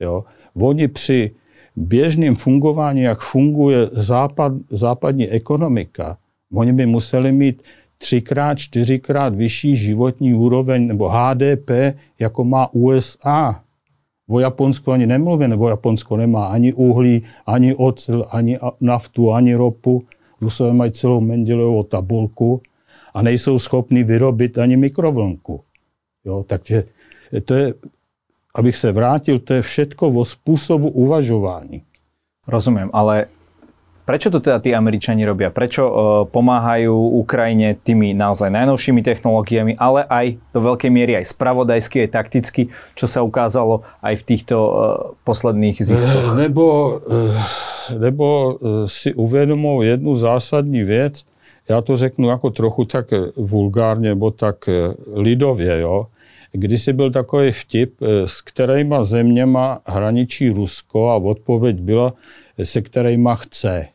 jo, 0.00 0.24
oni 0.54 0.88
při 0.88 1.30
běžném 1.76 2.34
fungování, 2.34 3.02
jak 3.02 3.20
funguje 3.20 3.90
západ, 3.92 4.52
západní 4.70 5.28
ekonomika, 5.28 6.18
oni 6.52 6.72
by 6.72 6.86
museli 6.86 7.32
mít 7.32 7.62
třikrát, 7.98 8.58
čtyřikrát 8.58 9.34
vyšší 9.34 9.76
životní 9.76 10.34
úroveň 10.34 10.86
nebo 10.86 11.08
HDP, 11.08 11.70
jako 12.18 12.44
má 12.44 12.74
USA. 12.74 13.60
O 14.28 14.40
Japonsku 14.40 14.92
ani 14.92 15.06
nemluvím, 15.06 15.50
nebo 15.50 15.68
Japonsko 15.68 16.16
nemá 16.16 16.46
ani 16.46 16.72
uhlí, 16.72 17.22
ani 17.46 17.74
ocel, 17.74 18.26
ani 18.30 18.58
naftu, 18.80 19.32
ani 19.32 19.54
ropu. 19.54 20.04
Rusové 20.40 20.72
mají 20.72 20.92
celou 20.92 21.20
Mendelovou 21.20 21.82
tabulku 21.82 22.62
a 23.14 23.22
nejsou 23.22 23.58
schopni 23.58 24.04
vyrobit 24.04 24.58
ani 24.58 24.76
mikrovlnku. 24.76 25.60
Jo, 26.24 26.44
takže 26.46 26.84
to 27.44 27.54
je, 27.54 27.74
abych 28.54 28.76
se 28.76 28.92
vrátil, 28.92 29.38
to 29.38 29.54
je 29.54 29.62
všetko 29.62 30.08
o 30.08 30.24
způsobu 30.24 30.88
uvažování. 30.88 31.82
Rozumím, 32.48 32.90
ale 32.92 33.26
Prečo 34.04 34.28
to 34.28 34.36
teda 34.36 34.60
tí 34.60 34.76
Američani 34.76 35.24
robia? 35.24 35.48
Prečo 35.48 35.88
uh, 35.88 35.94
pomáhajú 36.28 36.92
Ukrajine 37.24 37.72
tými 37.72 38.12
naozaj 38.12 38.52
najnovšími 38.52 39.00
technológiami, 39.00 39.80
ale 39.80 40.04
aj 40.04 40.36
do 40.52 40.60
veľkej 40.60 40.90
miery 40.92 41.16
aj 41.16 41.32
spravodajsky, 41.32 42.04
aj 42.04 42.10
takticky, 42.12 42.68
čo 42.92 43.08
sa 43.08 43.24
ukázalo 43.24 43.80
aj 44.04 44.20
v 44.20 44.26
týchto 44.28 44.56
uh, 44.60 44.72
posledných 45.24 45.80
ziskoch? 45.80 46.36
Nebo, 46.36 47.00
uh, 47.00 47.40
nebo 47.96 48.26
si 48.84 49.16
uvědomou 49.16 49.80
jednu 49.80 50.16
zásadní 50.20 50.84
věc, 50.84 51.24
já 51.68 51.80
to 51.80 51.96
řeknu 51.96 52.28
jako 52.28 52.50
trochu 52.50 52.84
tak 52.84 53.06
vulgárně, 53.36 54.08
nebo 54.08 54.30
tak 54.30 54.68
lidově, 55.16 55.80
jo. 55.80 56.06
Kdysi 56.56 56.92
byl 56.92 57.10
takový 57.10 57.52
vtip, 57.52 58.02
eh, 58.02 58.28
s 58.28 58.42
kterýma 58.42 59.04
zeměma 59.04 59.80
hraničí 59.86 60.48
Rusko 60.48 61.10
a 61.10 61.16
odpověď 61.16 61.80
byla, 61.80 62.14
se 62.62 62.82
kterýma 62.82 63.34
chce. 63.34 63.88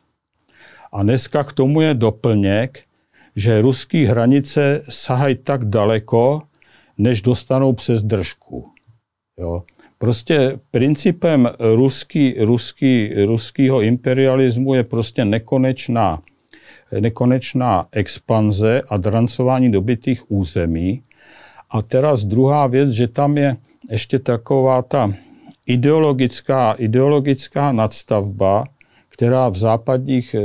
A 0.91 1.03
dneska 1.03 1.43
k 1.43 1.53
tomu 1.53 1.81
je 1.81 1.93
doplněk, 1.93 2.83
že 3.35 3.61
ruské 3.61 3.97
hranice 4.07 4.83
sahají 4.89 5.35
tak 5.35 5.65
daleko, 5.65 6.41
než 6.97 7.21
dostanou 7.21 7.73
přes 7.73 8.03
držku. 8.03 8.67
Jo. 9.39 9.63
Prostě 9.97 10.59
principem 10.71 11.49
ruský, 11.59 12.35
ruský, 12.39 13.13
ruského 13.25 13.81
imperialismu 13.81 14.73
je 14.73 14.83
prostě 14.83 15.25
nekonečná, 15.25 16.21
nekonečná 16.99 17.87
expanze 17.91 18.81
a 18.89 18.97
drancování 18.97 19.71
dobytých 19.71 20.31
území. 20.31 21.03
A 21.69 21.81
teraz 21.81 22.25
druhá 22.25 22.67
věc, 22.67 22.89
že 22.89 23.07
tam 23.07 23.37
je 23.37 23.55
ještě 23.89 24.19
taková 24.19 24.81
ta 24.81 25.13
ideologická, 25.65 26.73
ideologická 26.73 27.71
nadstavba, 27.71 28.63
která 29.09 29.49
v 29.49 29.55
západních 29.55 30.33
eh, 30.33 30.41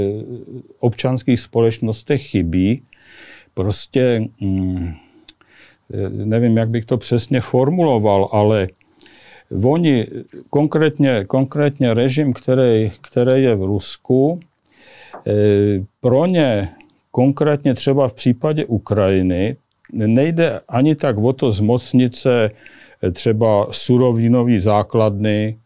občanských 0.79 1.41
společnostech 1.41 2.23
chybí. 2.23 2.83
Prostě 3.55 4.29
mm, 4.41 4.95
nevím, 6.09 6.57
jak 6.57 6.69
bych 6.69 6.85
to 6.85 6.99
přesně 6.99 7.41
formuloval, 7.41 8.29
ale 8.33 8.69
oni, 9.63 10.07
konkrétně, 10.51 11.25
konkrétně 11.25 11.95
režim, 11.95 12.33
který, 12.33 12.93
který 13.01 13.43
je 13.43 13.57
v 13.57 13.63
Rusku, 13.63 14.41
pro 16.01 16.27
ně 16.27 16.69
konkrétně 17.11 17.75
třeba 17.75 18.09
v 18.09 18.13
případě 18.13 18.65
Ukrajiny 18.65 19.57
nejde 19.95 20.61
ani 20.69 20.95
tak 20.95 21.19
o 21.19 21.33
to 21.33 21.53
zmocnit 21.53 22.17
se 22.17 22.51
třeba 23.13 23.67
surovinové 23.71 24.61
základny, 24.61 25.59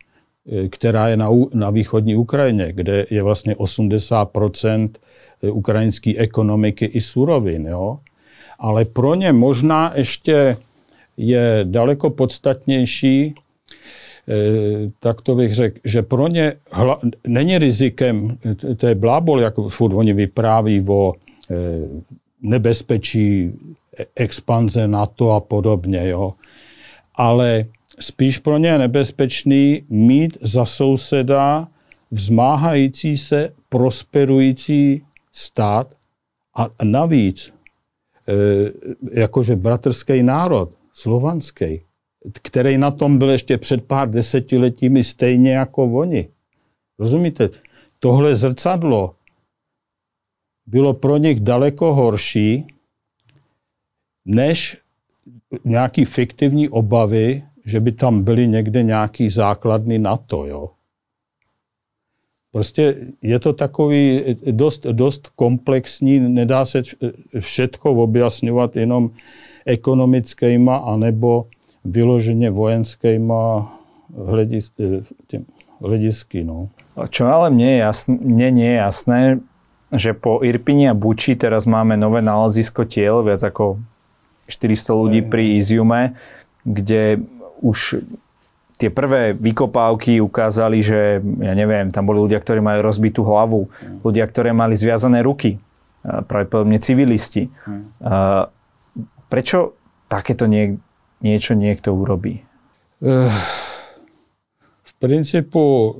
která 0.70 1.08
je 1.08 1.16
na, 1.16 1.28
na 1.54 1.70
východní 1.70 2.16
Ukrajině, 2.16 2.72
kde 2.72 3.06
je 3.10 3.22
vlastně 3.22 3.54
80% 3.54 4.88
ukrajinské 5.42 6.16
ekonomiky 6.16 6.84
i 6.84 7.00
surovin. 7.00 7.66
Jo? 7.66 7.98
Ale 8.58 8.84
pro 8.84 9.14
ně 9.14 9.32
možná 9.32 9.92
ještě 9.96 10.56
je 11.16 11.60
daleko 11.64 12.10
podstatnější, 12.10 13.34
eh, 14.28 14.90
tak 15.00 15.20
to 15.20 15.34
bych 15.34 15.54
řekl, 15.54 15.78
že 15.84 16.02
pro 16.02 16.28
ně 16.28 16.52
hla, 16.70 17.00
není 17.26 17.58
rizikem, 17.58 18.38
to 18.76 18.86
je 18.86 18.94
blábol, 18.94 19.40
jak 19.40 19.54
furt 19.68 19.94
oni 19.94 20.12
vypráví 20.12 20.84
o 20.88 21.14
eh, 21.50 21.54
nebezpečí 22.42 23.52
expanze 24.16 24.88
NATO 24.88 25.30
a 25.30 25.40
podobně, 25.40 26.08
jo. 26.08 26.34
Ale 27.14 27.64
spíš 28.00 28.38
pro 28.38 28.58
ně 28.58 28.68
je 28.68 28.78
nebezpečný 28.78 29.82
mít 29.88 30.38
za 30.40 30.66
souseda 30.66 31.68
vzmáhající 32.10 33.16
se, 33.16 33.54
prosperující 33.68 35.04
stát 35.32 35.94
a 36.54 36.68
navíc 36.84 37.52
e, 38.28 39.20
jakože 39.20 39.56
bratrský 39.56 40.22
národ, 40.22 40.70
slovanský, 40.92 41.82
který 42.42 42.78
na 42.78 42.90
tom 42.90 43.18
byl 43.18 43.30
ještě 43.30 43.58
před 43.58 43.84
pár 43.84 44.10
desetiletími 44.10 45.04
stejně 45.04 45.52
jako 45.52 45.84
oni. 45.84 46.28
Rozumíte? 46.98 47.48
Tohle 47.98 48.34
zrcadlo 48.34 49.14
bylo 50.66 50.94
pro 50.94 51.16
nich 51.16 51.40
daleko 51.40 51.94
horší, 51.94 52.66
než 54.28 54.76
nějaký 55.64 56.04
fiktivní 56.04 56.68
obavy, 56.68 57.42
že 57.64 57.80
by 57.80 57.92
tam 57.92 58.22
byly 58.22 58.48
někde 58.48 58.82
nějaký 58.82 59.30
základny 59.30 59.98
NATO. 59.98 60.46
Jo? 60.46 60.70
Prostě 62.52 62.96
je 63.22 63.38
to 63.38 63.52
takový 63.52 64.22
dost, 64.50 64.86
dost 64.86 65.28
komplexní, 65.36 66.20
nedá 66.20 66.64
se 66.64 66.82
všetko 67.40 67.92
objasňovat 67.92 68.76
jenom 68.76 69.10
ekonomickýma 69.66 70.76
anebo 70.76 71.46
vyloženě 71.84 72.50
vojenskýma 72.50 73.72
hledis, 74.16 74.72
hledisky. 75.80 76.44
No. 76.44 76.68
Čo 77.08 77.28
ale 77.30 77.50
mne, 77.54 77.78
je 77.78 78.50
nie 78.50 78.70
je 78.74 78.78
jasné, 78.82 79.20
že 79.94 80.12
po 80.12 80.42
Irpini 80.42 80.90
a 80.90 80.98
Buči 80.98 81.36
teraz 81.36 81.64
máme 81.64 81.96
nové 81.96 82.20
nálezisko 82.20 82.84
tiel, 82.84 83.22
viac 83.22 83.40
ako 83.44 83.78
400 84.48 84.96
ľudí 84.96 85.20
pri 85.22 85.60
Iziume, 85.60 86.16
kde 86.64 87.22
už 87.60 88.02
tie 88.78 88.88
prvé 88.88 89.34
vykopávky 89.34 90.22
ukázali, 90.22 90.80
že 90.80 91.20
ja 91.20 91.52
neviem, 91.52 91.90
tam 91.92 92.06
boli 92.06 92.22
ľudia, 92.22 92.38
ktorí 92.40 92.62
majú 92.62 92.80
rozbitú 92.80 93.26
hlavu, 93.26 93.68
ľudia, 94.00 94.24
ktorí 94.24 94.54
mali 94.54 94.78
zviazané 94.78 95.20
ruky, 95.20 95.58
pravdepodobne 96.02 96.78
civilisti. 96.78 97.50
Prečo 99.28 99.58
takéto 100.08 100.48
nie, 100.48 100.78
niečo 101.20 101.52
niekto 101.52 101.92
urobí? 101.92 102.40
Eh, 103.02 103.34
v 104.82 104.92
principu 104.98 105.94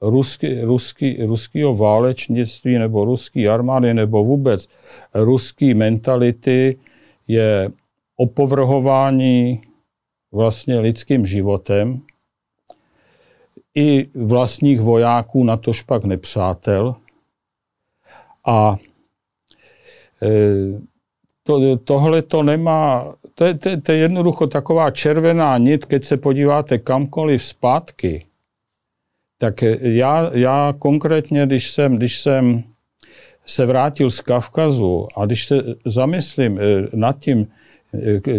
ruský, 0.00 0.62
ruský, 0.62 1.26
ruského 1.26 1.74
válečnictví 1.74 2.78
nebo 2.78 3.04
ruský 3.04 3.48
armády 3.48 3.94
nebo 3.94 4.24
vůbec 4.24 4.68
ruský 5.14 5.74
mentality 5.74 6.78
je 7.28 7.70
opovrhování 8.16 9.62
vlastně 10.32 10.80
lidským 10.80 11.26
životem 11.26 12.00
i 13.74 14.08
vlastních 14.14 14.80
vojáků, 14.80 15.44
na 15.44 15.56
to 15.56 15.72
špak 15.72 16.04
nepřátel. 16.04 16.94
A 18.46 18.76
e, 20.22 20.28
to, 21.42 21.76
tohle 21.76 22.22
to 22.22 22.42
nemá, 22.42 23.14
to 23.34 23.44
je, 23.44 23.54
to, 23.54 23.80
to 23.80 23.92
je 23.92 23.98
jednoducho 23.98 24.46
taková 24.46 24.90
červená 24.90 25.58
nit, 25.58 25.84
keď 25.84 26.04
se 26.04 26.16
podíváte 26.16 26.78
kamkoliv 26.78 27.44
zpátky, 27.44 28.26
tak 29.38 29.62
já, 29.80 30.30
já 30.34 30.74
konkrétně, 30.78 31.46
když 31.46 31.70
jsem, 31.70 31.96
když 31.96 32.18
jsem 32.18 32.64
se 33.48 33.66
vrátil 33.66 34.10
z 34.10 34.20
Kavkazu 34.20 35.08
a 35.16 35.26
když 35.26 35.46
se 35.46 35.62
zamyslím 35.84 36.58
e, 36.58 36.62
nad 36.96 37.18
tím, 37.18 37.46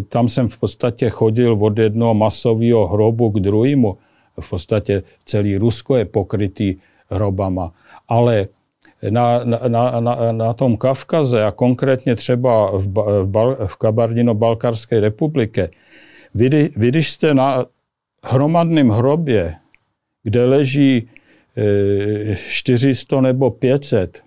tam 0.10 0.30
jsem 0.30 0.48
v 0.48 0.58
podstatě 0.58 1.10
chodil 1.10 1.58
od 1.60 1.78
jednoho 1.78 2.14
masového 2.14 2.88
hrobu 2.88 3.30
k 3.30 3.40
druhému. 3.40 3.98
V 4.40 4.50
podstatě 4.50 5.04
celý 5.26 5.58
Rusko 5.58 5.96
je 5.96 6.06
pokrytý 6.06 6.76
hrobama. 7.10 7.72
Ale 8.08 8.48
na, 9.10 9.44
na, 9.44 10.00
na, 10.00 10.32
na 10.32 10.54
tom 10.54 10.78
Kavkaze 10.78 11.44
a 11.44 11.52
konkrétně 11.52 12.16
třeba 12.16 12.72
v, 12.78 12.88
v, 13.24 13.56
v 13.68 13.78
Kabardino-Balkarské 13.78 15.00
republice, 15.00 15.70
vy, 16.36 16.70
vy 16.76 16.88
když 16.88 17.10
jste 17.10 17.34
na 17.34 17.66
hromadném 18.24 18.90
hrobě, 18.90 19.56
kde 20.24 20.46
leží 20.46 21.10
e, 21.58 22.36
400 22.36 23.22
nebo 23.22 23.52
500, 23.52 24.22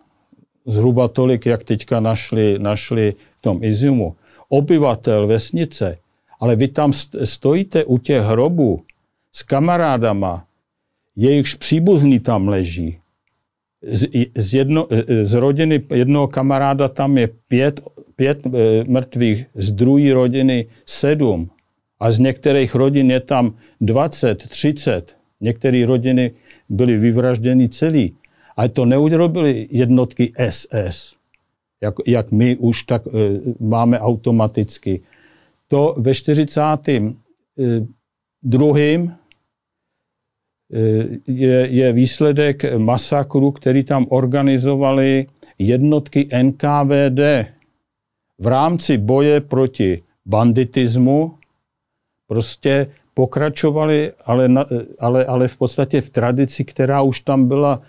zhruba 0.66 1.08
tolik, 1.08 1.46
jak 1.46 1.64
teďka 1.64 2.00
našli, 2.00 2.58
našli 2.58 3.14
v 3.38 3.42
tom 3.42 3.64
Iziumu, 3.64 4.16
obyvatel 4.48 5.26
vesnice, 5.26 5.98
ale 6.40 6.56
vy 6.56 6.68
tam 6.68 6.92
stojíte 7.24 7.84
u 7.84 7.98
těch 7.98 8.22
hrobů 8.22 8.82
s 9.32 9.42
kamarádama, 9.42 10.44
jejichž 11.16 11.54
příbuzní 11.54 12.20
tam 12.20 12.48
leží. 12.48 12.98
Z, 13.82 14.08
z, 14.34 14.54
jedno, 14.54 14.88
z 15.22 15.34
rodiny 15.34 15.82
jednoho 15.90 16.28
kamaráda 16.28 16.88
tam 16.88 17.18
je 17.18 17.28
pět, 17.48 17.80
pět 18.16 18.46
e, 18.46 18.84
mrtvých, 18.84 19.46
z 19.54 19.72
druhé 19.72 20.12
rodiny 20.12 20.66
sedm. 20.86 21.50
A 22.00 22.10
z 22.10 22.18
některých 22.18 22.74
rodin 22.74 23.10
je 23.10 23.20
tam 23.20 23.54
20, 23.80 24.48
30. 24.48 25.16
Některé 25.40 25.86
rodiny 25.86 26.30
byly 26.68 26.96
vyvražděny 26.98 27.68
celý. 27.68 28.14
Ale 28.56 28.68
to 28.68 28.84
neurobili 28.84 29.68
jednotky 29.70 30.32
SS 30.50 31.22
jak, 31.82 31.94
jak 32.06 32.32
my 32.32 32.56
už 32.56 32.82
tak 32.82 33.02
e, 33.06 33.10
máme 33.60 34.00
automaticky. 34.00 35.00
To 35.68 35.94
ve 35.98 36.14
42. 36.14 38.78
E, 38.78 39.18
je, 41.26 41.68
je 41.70 41.92
výsledek 41.92 42.78
masakru, 42.78 43.50
který 43.50 43.84
tam 43.84 44.06
organizovali 44.08 45.26
jednotky 45.58 46.28
NKVD 46.42 47.20
v 48.38 48.46
rámci 48.46 48.98
boje 48.98 49.40
proti 49.40 50.02
banditismu. 50.26 51.34
Prostě 52.26 52.86
pokračovali, 53.14 54.12
ale, 54.24 54.48
ale, 55.00 55.24
ale 55.24 55.48
v 55.48 55.56
podstatě 55.56 56.00
v 56.00 56.10
tradici, 56.10 56.64
která 56.64 57.02
už 57.02 57.20
tam 57.20 57.48
byla 57.48 57.82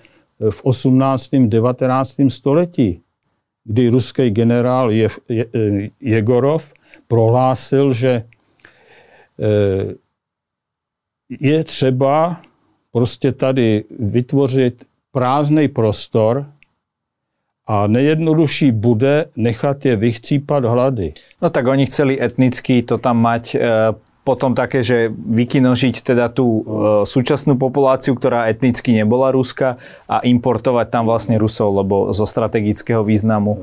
v 0.50 0.64
18. 0.64 1.30
19. 1.48 2.16
století 2.30 3.04
kdy 3.66 3.90
ruský 3.90 4.30
generál 4.30 4.92
Je, 4.92 5.10
Je, 5.30 5.46
Jegorov 6.00 6.74
prohlásil, 7.08 7.94
že 7.94 8.10
e, 8.10 8.24
je 11.30 11.64
třeba 11.64 12.42
prostě 12.92 13.32
tady 13.32 13.84
vytvořit 14.00 14.86
prázdný 15.12 15.68
prostor 15.68 16.46
a 17.68 17.88
nejjednodušší 17.88 18.72
bude 18.72 19.26
nechat 19.36 19.86
je 19.86 19.96
vychcípat 19.96 20.66
hlady. 20.66 21.14
No 21.42 21.50
tak 21.50 21.68
oni 21.68 21.86
chceli 21.86 22.22
etnicky 22.22 22.84
to 22.84 22.98
tam 22.98 23.18
mať 23.18 23.56
e, 23.56 23.60
potom 24.24 24.56
také, 24.56 24.80
že 24.80 25.12
vykinožiť 25.12 26.00
teda 26.00 26.32
tú 26.32 26.48
e, 26.48 26.62
súčasnú 27.04 27.60
populáciu, 27.60 28.16
ktorá 28.16 28.48
etnicky 28.48 28.96
nebola 28.96 29.36
Ruska 29.36 29.76
a 30.08 30.24
importovať 30.24 30.88
tam 30.88 31.04
vlastne 31.12 31.36
Rusov, 31.36 31.76
lebo 31.84 32.16
zo 32.16 32.24
strategického 32.24 33.04
významu. 33.04 33.60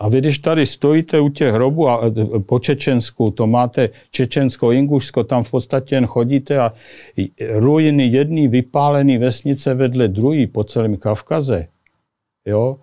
A 0.00 0.08
vy, 0.08 0.18
když 0.18 0.38
tady 0.38 0.66
stojíte 0.66 1.20
u 1.20 1.28
těch 1.28 1.54
hrobů 1.54 1.88
a 1.88 2.00
e, 2.06 2.10
po 2.42 2.58
Čečensku, 2.58 3.30
to 3.30 3.46
máte 3.46 3.90
Čečensko, 4.10 4.72
Ingušsko, 4.72 5.24
tam 5.24 5.42
v 5.46 5.50
podstatě 5.50 5.94
jen 5.94 6.06
chodíte 6.06 6.58
a 6.58 6.72
ruiny 7.54 8.06
jedný 8.06 8.48
vypálený 8.48 9.18
vesnice 9.18 9.74
vedle 9.74 10.08
druhý 10.08 10.46
po 10.46 10.64
celém 10.64 10.96
Kavkaze. 10.96 11.66
Jo? 12.46 12.76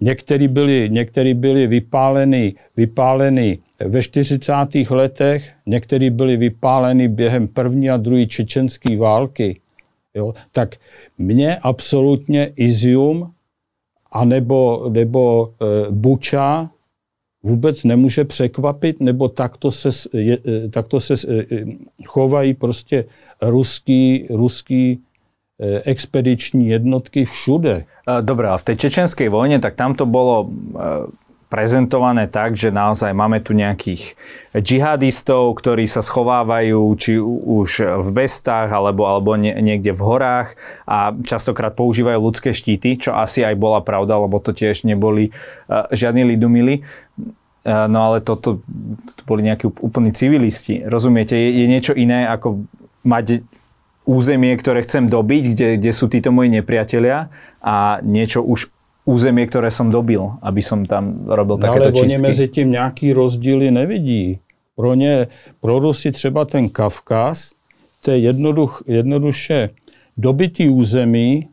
Některý 0.00 0.48
byly, 0.48 0.88
některý 0.90 1.34
byly 1.34 1.66
vypáleny, 1.66 2.54
vypáleny 2.76 3.58
ve 3.88 4.02
40. 4.02 4.52
letech, 4.90 5.50
některý 5.66 6.10
byli 6.10 6.36
vypáleny 6.36 7.08
během 7.08 7.48
první 7.48 7.90
a 7.90 7.96
druhé 7.96 8.26
čečenské 8.26 8.96
války, 8.96 9.60
jo, 10.14 10.34
tak 10.52 10.76
mě 11.18 11.56
absolutně 11.56 12.52
Izium 12.56 13.32
anebo, 14.12 14.90
nebo 14.92 15.48
e, 15.48 15.90
Buča 15.90 16.70
vůbec 17.42 17.84
nemůže 17.84 18.24
překvapit, 18.24 19.00
nebo 19.00 19.28
takto 19.28 19.70
se, 19.70 19.88
je, 20.18 20.38
e, 20.46 20.68
takto 20.68 21.00
se 21.00 21.14
e, 21.14 21.46
chovají 22.06 22.54
prostě 22.54 23.04
ruský, 23.42 24.26
ruský 24.30 25.00
expediční 25.84 26.68
jednotky 26.68 27.24
všude. 27.24 27.84
Dobre, 28.20 28.48
a 28.48 28.58
v 28.58 28.64
tej 28.64 28.76
čečenskej 28.76 29.30
vojne, 29.30 29.62
tak 29.62 29.78
tam 29.78 29.94
to 29.94 30.10
bolo 30.10 30.50
prezentované 31.52 32.32
tak, 32.32 32.56
že 32.56 32.72
naozaj 32.72 33.12
máme 33.12 33.44
tu 33.44 33.52
nejakých 33.52 34.16
džihadistov, 34.56 35.52
ktorí 35.60 35.84
sa 35.84 36.00
schovávajú 36.00 36.80
či 36.96 37.20
už 37.20 38.00
v 38.00 38.08
bestách 38.16 38.72
alebo, 38.72 39.04
alebo 39.04 39.36
niekde 39.36 39.92
v 39.92 40.00
horách 40.00 40.56
a 40.88 41.12
častokrát 41.12 41.76
používajú 41.76 42.16
ľudské 42.16 42.56
štíty, 42.56 42.96
čo 42.96 43.12
asi 43.12 43.44
aj 43.44 43.60
bola 43.60 43.84
pravda, 43.84 44.16
lebo 44.16 44.40
to 44.40 44.56
tiež 44.56 44.88
neboli 44.88 45.28
uh, 45.68 45.92
žiadni 45.92 46.24
lidumili. 46.24 46.88
Uh, 47.68 47.84
no 47.84 48.08
ale 48.08 48.24
toto 48.24 48.64
to 49.12 49.22
boli 49.28 49.44
nejakí 49.44 49.68
úplní 49.68 50.16
civilisti. 50.16 50.80
Rozumiete, 50.88 51.36
je, 51.36 51.52
je 51.52 51.66
niečo 51.68 51.92
iné 51.92 52.24
ako 52.32 52.64
mať 53.04 53.44
územie, 54.08 54.56
ktoré 54.56 54.82
chcem 54.88 55.04
dobiť, 55.04 55.42
kde, 55.52 55.68
kde 55.76 55.92
sú 55.92 56.08
títo 56.08 56.32
moji 56.32 56.48
nepriatelia 56.48 57.28
a 57.60 58.00
niečo 58.02 58.40
už 58.40 58.72
územie, 59.04 59.46
ktoré 59.50 59.70
som 59.74 59.90
dobil, 59.90 60.22
aby 60.42 60.62
som 60.62 60.86
tam 60.86 61.26
robil 61.26 61.58
no, 61.58 61.62
takéto 61.62 61.90
ale 61.90 61.98
čistky. 61.98 62.18
Ale 62.18 62.28
mezi 62.28 62.48
tím 62.48 62.70
nějaký 62.70 63.12
rozdíly 63.12 63.70
nevidí. 63.70 64.38
Pro 64.76 64.94
ně, 64.94 65.26
pro 65.60 65.78
Rusy 65.78 66.12
třeba 66.12 66.44
ten 66.44 66.68
Kavkaz, 66.68 67.52
to 68.04 68.10
je 68.10 68.18
jednoduch, 68.18 68.82
jednoduše 68.86 69.70
dobitý 70.16 70.68
území, 70.68 71.48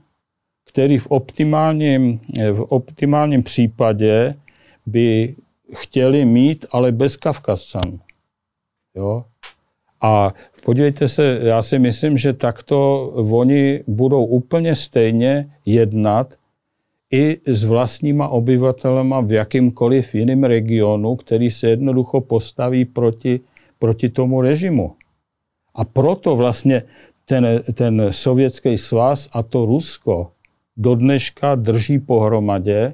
který 0.66 0.98
v 0.98 1.08
optimálním, 1.08 2.20
v 2.54 2.62
optimálním 2.70 3.44
případě 3.44 4.36
by 4.86 5.36
chtěli 5.74 6.26
mít, 6.26 6.66
ale 6.72 6.92
bez 6.92 7.18
Kavkazcanů. 7.18 8.00
Jo? 8.96 9.26
A 10.02 10.34
podívejte 10.66 11.08
se, 11.08 11.40
já 11.44 11.62
si 11.62 11.80
myslím, 11.80 12.18
že 12.18 12.34
takto 12.34 13.08
oni 13.16 13.84
budou 13.88 14.26
úplně 14.26 14.76
stejně 14.76 15.52
jednat 15.66 16.39
i 17.12 17.38
s 17.46 17.64
vlastníma 17.66 18.28
obyvatelema 18.28 19.22
v 19.22 19.32
jakýmkoliv 19.32 20.16
jiném 20.16 20.44
regionu, 20.44 21.16
který 21.16 21.52
se 21.52 21.70
jednoducho 21.70 22.22
postaví 22.22 22.86
proti, 22.86 23.40
proti 23.80 24.10
tomu 24.10 24.42
režimu. 24.42 24.96
A 25.76 25.86
proto 25.86 26.36
vlastně 26.36 26.84
ten, 27.26 27.64
ten 27.74 28.08
sovětský 28.12 28.78
svaz 28.78 29.30
a 29.32 29.44
to 29.44 29.66
Rusko 29.66 30.32
do 30.78 30.96
dneška 30.96 31.56
drží 31.56 32.00
pohromadě, 32.00 32.94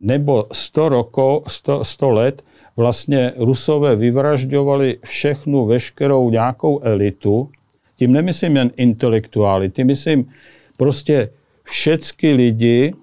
nebo 0.00 0.46
100, 0.52 0.88
roko, 0.88 1.42
100, 1.46 1.84
100 1.84 2.10
let 2.10 2.44
vlastně 2.76 3.32
Rusové 3.36 3.96
vyvražďovali 3.96 4.98
všechnu, 5.04 5.66
veškerou 5.66 6.30
nějakou 6.30 6.80
elitu, 6.80 7.50
tím 7.96 8.12
nemyslím 8.12 8.56
jen 8.56 8.70
intelektuály, 8.76 9.70
tím 9.70 9.86
myslím 9.86 10.30
prostě 10.76 11.30
všechny 11.62 12.32
lidi, 12.32 12.94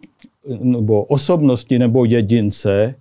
nebo 0.60 1.04
osobnosti 1.04 1.80
nebo 1.80 2.06
jedince, 2.06 2.96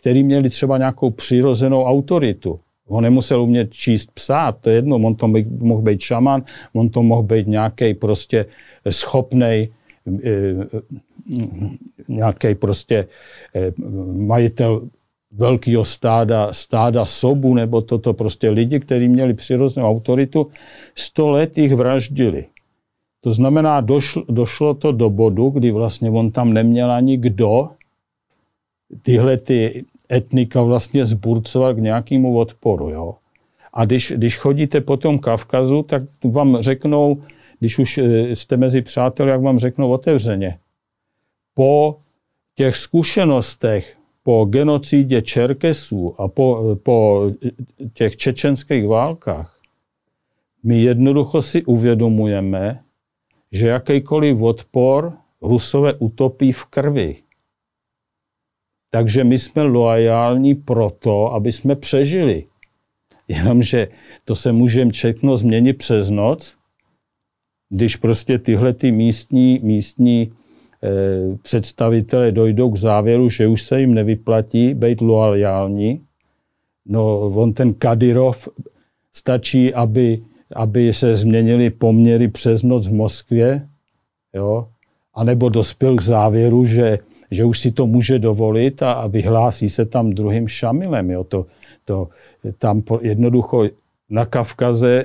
který 0.00 0.22
měli 0.22 0.50
třeba 0.50 0.78
nějakou 0.78 1.10
přirozenou 1.10 1.84
autoritu. 1.84 2.60
On 2.88 3.02
nemusel 3.02 3.42
umět 3.42 3.72
číst 3.72 4.10
psát, 4.10 4.58
to 4.60 4.70
je 4.70 4.76
jedno, 4.76 4.96
on 4.96 5.14
to 5.14 5.28
mohl 5.58 5.82
být 5.82 6.00
šaman, 6.00 6.42
on 6.72 6.88
to 6.88 7.02
mohl 7.02 7.22
být 7.22 7.46
nějaký 7.46 7.94
prostě 7.94 8.46
schopný 8.90 9.68
eh, 10.24 10.68
nějaký 12.08 12.54
prostě 12.54 13.06
eh, 13.54 13.72
majitel 14.12 14.88
velkého 15.32 15.84
stáda, 15.84 16.52
stáda 16.52 17.04
sobu, 17.04 17.54
nebo 17.54 17.82
toto 17.82 18.14
prostě 18.14 18.50
lidi, 18.50 18.80
kteří 18.80 19.08
měli 19.08 19.34
přirozenou 19.34 19.86
autoritu, 19.88 20.50
sto 20.94 21.30
let 21.30 21.58
jich 21.58 21.74
vraždili. 21.74 22.44
To 23.20 23.32
znamená, 23.32 23.80
došlo, 23.80 24.24
došlo 24.28 24.74
to 24.74 24.92
do 24.92 25.10
bodu, 25.10 25.50
kdy 25.50 25.70
vlastně 25.70 26.10
on 26.10 26.30
tam 26.30 26.52
neměl 26.52 26.92
ani 26.92 27.16
kdo 27.16 27.68
tyhle 29.02 29.36
ty 29.36 29.84
etnika 30.12 30.62
vlastně 30.62 31.06
zburcovat 31.06 31.76
k 31.76 31.78
nějakému 31.78 32.38
odporu. 32.38 32.88
Jo? 32.88 33.14
A 33.72 33.84
když, 33.84 34.12
když 34.16 34.36
chodíte 34.36 34.80
po 34.80 34.96
tom 34.96 35.18
Kavkazu, 35.18 35.82
tak 35.82 36.02
vám 36.24 36.56
řeknou, 36.60 37.22
když 37.58 37.78
už 37.78 37.98
eh, 37.98 38.34
jste 38.34 38.56
mezi 38.56 38.82
přáteli, 38.82 39.30
jak 39.30 39.42
vám 39.42 39.58
řeknou 39.58 39.90
otevřeně. 39.90 40.58
Po 41.54 41.98
těch 42.54 42.76
zkušenostech, 42.76 43.96
po 44.22 44.44
genocidě 44.44 45.22
Čerkesů 45.22 46.20
a 46.20 46.28
po, 46.28 46.76
po 46.82 47.30
těch 47.92 48.16
čečenských 48.16 48.86
válkách, 48.86 49.58
my 50.62 50.82
jednoducho 50.82 51.42
si 51.42 51.64
uvědomujeme, 51.64 52.80
že 53.52 53.68
jakýkoliv 53.68 54.42
odpor 54.42 55.12
Rusové 55.42 55.94
utopí 55.94 56.52
v 56.52 56.64
krvi. 56.64 57.16
Takže 58.90 59.24
my 59.24 59.38
jsme 59.38 59.62
loajální 59.62 60.54
proto, 60.54 61.32
aby 61.32 61.52
jsme 61.52 61.76
přežili. 61.76 62.46
Jenomže 63.28 63.88
to 64.24 64.36
se 64.36 64.52
můžeme 64.52 64.90
všechno 64.92 65.36
změnit 65.36 65.72
přes 65.72 66.10
noc, 66.10 66.54
když 67.70 67.96
prostě 67.96 68.38
tyhle 68.38 68.72
ty 68.72 68.92
místní, 68.92 69.60
místní 69.62 70.22
e, 70.22 70.30
představitelé 71.42 72.32
dojdou 72.32 72.70
k 72.70 72.78
závěru, 72.78 73.28
že 73.30 73.46
už 73.46 73.62
se 73.62 73.80
jim 73.80 73.94
nevyplatí 73.94 74.74
být 74.74 75.00
loajální. 75.00 76.04
No, 76.86 77.18
on 77.20 77.52
ten 77.52 77.74
Kadyrov 77.74 78.48
stačí, 79.12 79.74
aby 79.74 80.22
aby 80.56 80.92
se 80.92 81.14
změnily 81.14 81.70
poměry 81.70 82.28
přes 82.28 82.62
noc 82.62 82.88
v 82.88 82.92
Moskvě, 82.92 83.68
jo, 84.34 84.68
anebo 85.14 85.48
dospěl 85.48 85.96
k 85.96 86.02
závěru, 86.02 86.66
že, 86.66 86.98
že 87.30 87.44
už 87.44 87.58
si 87.58 87.72
to 87.72 87.86
může 87.86 88.18
dovolit 88.18 88.82
a, 88.82 88.92
a 88.92 89.06
vyhlásí 89.06 89.68
se 89.68 89.84
tam 89.84 90.10
druhým 90.10 90.48
šamilem. 90.48 91.10
Jo. 91.10 91.24
To, 91.24 91.46
to, 91.84 92.08
tam 92.58 92.82
jednoducho 93.00 93.64
na 94.10 94.24
Kavkaze 94.24 95.04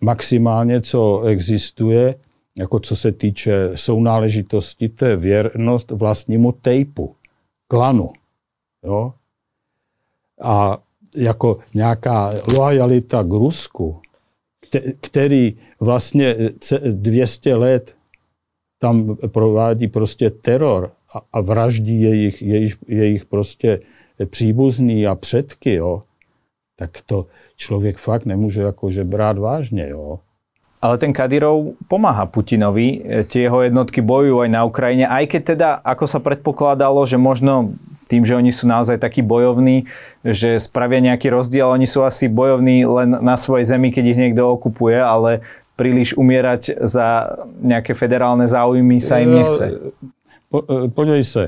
maximálně, 0.00 0.80
co 0.80 1.22
existuje, 1.22 2.14
jako 2.58 2.78
co 2.78 2.96
se 2.96 3.12
týče 3.12 3.70
sounáležitosti, 3.74 4.88
to 4.88 5.04
je 5.04 5.16
věrnost 5.16 5.90
vlastnímu 5.90 6.52
tejpu, 6.52 7.14
klanu. 7.68 8.12
Jo? 8.84 9.12
A 10.42 10.78
jako 11.16 11.58
nějaká 11.74 12.32
loajalita 12.56 13.22
k 13.22 13.32
Rusku, 13.32 14.00
který 15.00 15.56
vlastně 15.80 16.36
200 16.90 17.54
let 17.54 17.94
tam 18.80 19.16
provádí 19.28 19.88
prostě 19.88 20.30
teror 20.30 20.90
a, 21.14 21.20
a 21.32 21.40
vraždí 21.40 22.02
jejich, 22.02 22.42
jejich, 22.42 22.76
jejich 22.88 23.24
prostě 23.24 23.80
příbuzný 24.24 25.06
a 25.06 25.14
předky, 25.14 25.74
jo, 25.74 26.02
tak 26.76 26.90
to 27.06 27.26
člověk 27.56 27.96
fakt 27.96 28.24
nemůže 28.24 28.62
jakože 28.62 29.04
brát 29.04 29.38
vážně, 29.38 29.88
jo. 29.88 30.18
Ale 30.80 30.98
ten 30.98 31.12
Kadyrov 31.12 31.76
pomáha 31.92 32.24
Putinovi, 32.24 33.04
tie 33.28 33.44
jeho 33.44 33.68
jednotky 33.68 34.00
bojujú 34.00 34.48
aj 34.48 34.48
na 34.48 34.64
Ukrajine, 34.64 35.04
aj 35.04 35.24
keď 35.28 35.42
teda, 35.44 35.70
ako 35.84 36.08
sa 36.08 36.24
predpokladalo, 36.24 37.04
že 37.04 37.20
možno 37.20 37.76
tým, 38.10 38.26
že 38.26 38.34
oni 38.34 38.50
sú 38.50 38.66
naozaj 38.66 38.98
takí 38.98 39.22
bojovní, 39.22 39.86
že 40.26 40.58
spravia 40.58 40.98
nejaký 40.98 41.30
rozdiel. 41.30 41.70
Oni 41.70 41.86
sú 41.86 42.02
asi 42.02 42.26
bojovní 42.26 42.82
len 42.82 43.14
na 43.22 43.38
svojej 43.38 43.70
zemi, 43.70 43.94
keď 43.94 44.04
ich 44.10 44.18
niekto 44.18 44.50
okupuje, 44.50 44.98
ale 44.98 45.46
príliš 45.78 46.18
umierať 46.18 46.82
za 46.82 47.38
nejaké 47.62 47.94
federálne 47.94 48.50
záujmy 48.50 48.98
sa 48.98 49.22
im 49.22 49.30
nechce. 49.38 49.94
Po, 50.50 50.66
e, 50.66 50.90
podívej 50.90 51.24
se, 51.24 51.44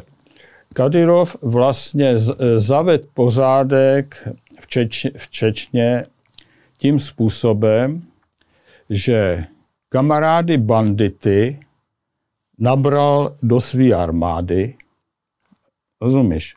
Kadyrov 0.72 1.37
vlastně 1.42 2.18
zaved 2.57 3.07
pořádek 3.14 4.29
v, 4.61 4.66
Čeč, 4.66 5.07
v 5.16 5.31
Čečně 5.31 6.07
tím 6.79 6.98
způsobem, 6.98 8.03
že 8.90 9.44
kamarády 9.88 10.59
bandity 10.59 11.61
nabral 12.59 13.37
do 13.42 13.61
své 13.61 13.92
armády 13.92 14.75
Rozumíš? 16.02 16.54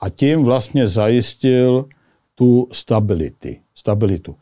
A 0.00 0.08
tím 0.08 0.44
vlastně 0.44 0.88
zajistil 0.88 1.88
tu 2.34 2.68
stability, 2.72 3.60
stabilitu. 3.74 4.36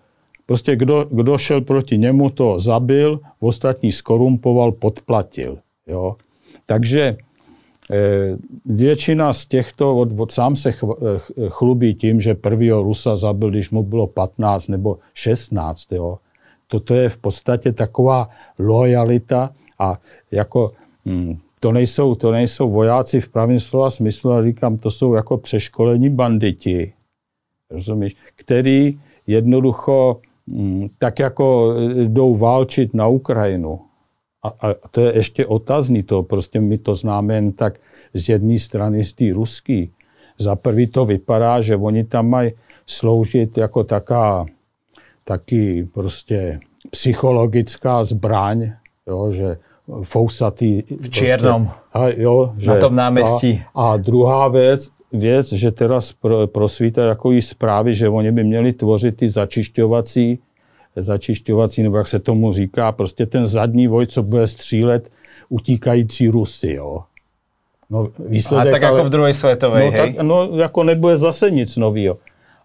Prostě 0.46 0.76
kdo, 0.76 1.06
kdo 1.10 1.38
šel 1.38 1.60
proti 1.60 1.98
němu, 1.98 2.30
to 2.30 2.60
zabil, 2.60 3.20
ostatní 3.40 3.92
skorumpoval, 3.92 4.72
podplatil. 4.72 5.58
Jo? 5.86 6.16
Takže 6.66 7.16
většina 8.64 9.32
z 9.32 9.46
těchto, 9.46 9.98
od, 9.98 10.20
od 10.20 10.32
sám 10.32 10.56
se 10.56 10.72
chlubí 11.48 11.94
tím, 11.94 12.20
že 12.20 12.34
prvního 12.34 12.82
Rusa 12.82 13.16
zabil, 13.16 13.50
když 13.50 13.70
mu 13.70 13.82
bylo 13.82 14.06
15 14.06 14.68
nebo 14.68 14.98
16. 15.14 15.92
Jo. 15.92 16.18
Toto 16.66 16.94
je 16.94 17.08
v 17.08 17.18
podstatě 17.18 17.72
taková 17.72 18.28
lojalita 18.58 19.50
a 19.78 19.98
jako 20.30 20.70
hm, 21.06 21.38
to 21.62 21.72
nejsou, 21.72 22.14
to 22.14 22.32
nejsou 22.32 22.70
vojáci 22.70 23.20
v 23.20 23.28
pravém 23.28 23.58
slova 23.58 23.90
smyslu, 23.90 24.30
ale 24.30 24.44
říkám, 24.44 24.78
to 24.78 24.90
jsou 24.90 25.14
jako 25.14 25.38
přeškolení 25.38 26.10
banditi, 26.10 26.92
rozumíš, 27.70 28.16
který 28.34 28.98
jednoducho 29.26 30.20
hm, 30.46 30.88
tak 30.98 31.18
jako 31.18 31.74
jdou 31.94 32.36
válčit 32.36 32.94
na 32.94 33.06
Ukrajinu. 33.06 33.80
A, 34.42 34.48
a 34.48 34.88
to 34.90 35.00
je 35.00 35.16
ještě 35.16 35.46
otazný, 35.46 36.02
to 36.02 36.22
prostě 36.22 36.60
my 36.60 36.78
to 36.78 36.94
známe 36.94 37.34
jen 37.34 37.52
tak 37.52 37.78
z 38.14 38.28
jedné 38.28 38.58
strany, 38.58 39.04
z 39.04 39.12
té 39.12 39.32
ruský. 39.32 39.92
Za 40.38 40.56
prvý 40.56 40.86
to 40.86 41.06
vypadá, 41.06 41.60
že 41.60 41.76
oni 41.76 42.04
tam 42.04 42.28
mají 42.28 42.52
sloužit 42.86 43.58
jako 43.58 43.84
taká, 43.84 44.46
taky 45.24 45.88
prostě 45.94 46.60
psychologická 46.90 48.04
zbraň, 48.04 48.72
jo, 49.06 49.32
že 49.32 49.56
fousatý. 50.02 50.82
V 51.00 51.10
Čiernom. 51.10 51.64
Prostě, 51.64 51.82
a, 51.92 52.22
jo, 52.22 52.52
že 52.58 52.70
na 52.70 52.76
tom 52.76 52.94
náměstí. 52.94 53.62
A, 53.74 53.92
a 53.92 53.96
druhá 53.96 54.48
věc, 54.48 54.90
věc, 55.12 55.52
že 55.52 55.70
teda 55.70 56.00
pro, 56.20 56.48
jako 57.08 57.32
i 57.32 57.42
zprávy, 57.42 57.94
že 57.94 58.08
oni 58.08 58.32
by 58.32 58.44
měli 58.44 58.72
tvořit 58.72 59.16
ty 59.16 59.28
začišťovací, 59.28 60.38
začišťovací, 60.96 61.82
nebo 61.82 61.96
jak 61.96 62.08
se 62.08 62.18
tomu 62.18 62.52
říká, 62.52 62.92
prostě 62.92 63.26
ten 63.26 63.46
zadní 63.46 63.88
voj, 63.88 64.06
co 64.06 64.22
bude 64.22 64.46
střílet 64.46 65.10
utíkající 65.48 66.28
Rusy, 66.28 66.72
jo. 66.72 67.02
No, 67.90 68.08
výsledek, 68.18 68.68
a 68.68 68.70
tak 68.70 68.82
jako 68.82 68.94
ale, 68.94 69.04
v 69.04 69.10
druhé 69.10 69.34
světové, 69.34 69.84
no, 69.84 69.90
hej? 69.90 70.00
Tak, 70.14 70.24
no, 70.24 70.48
jako 70.56 70.82
nebude 70.82 71.16
zase 71.18 71.50
nic 71.50 71.76
nového. 71.76 72.18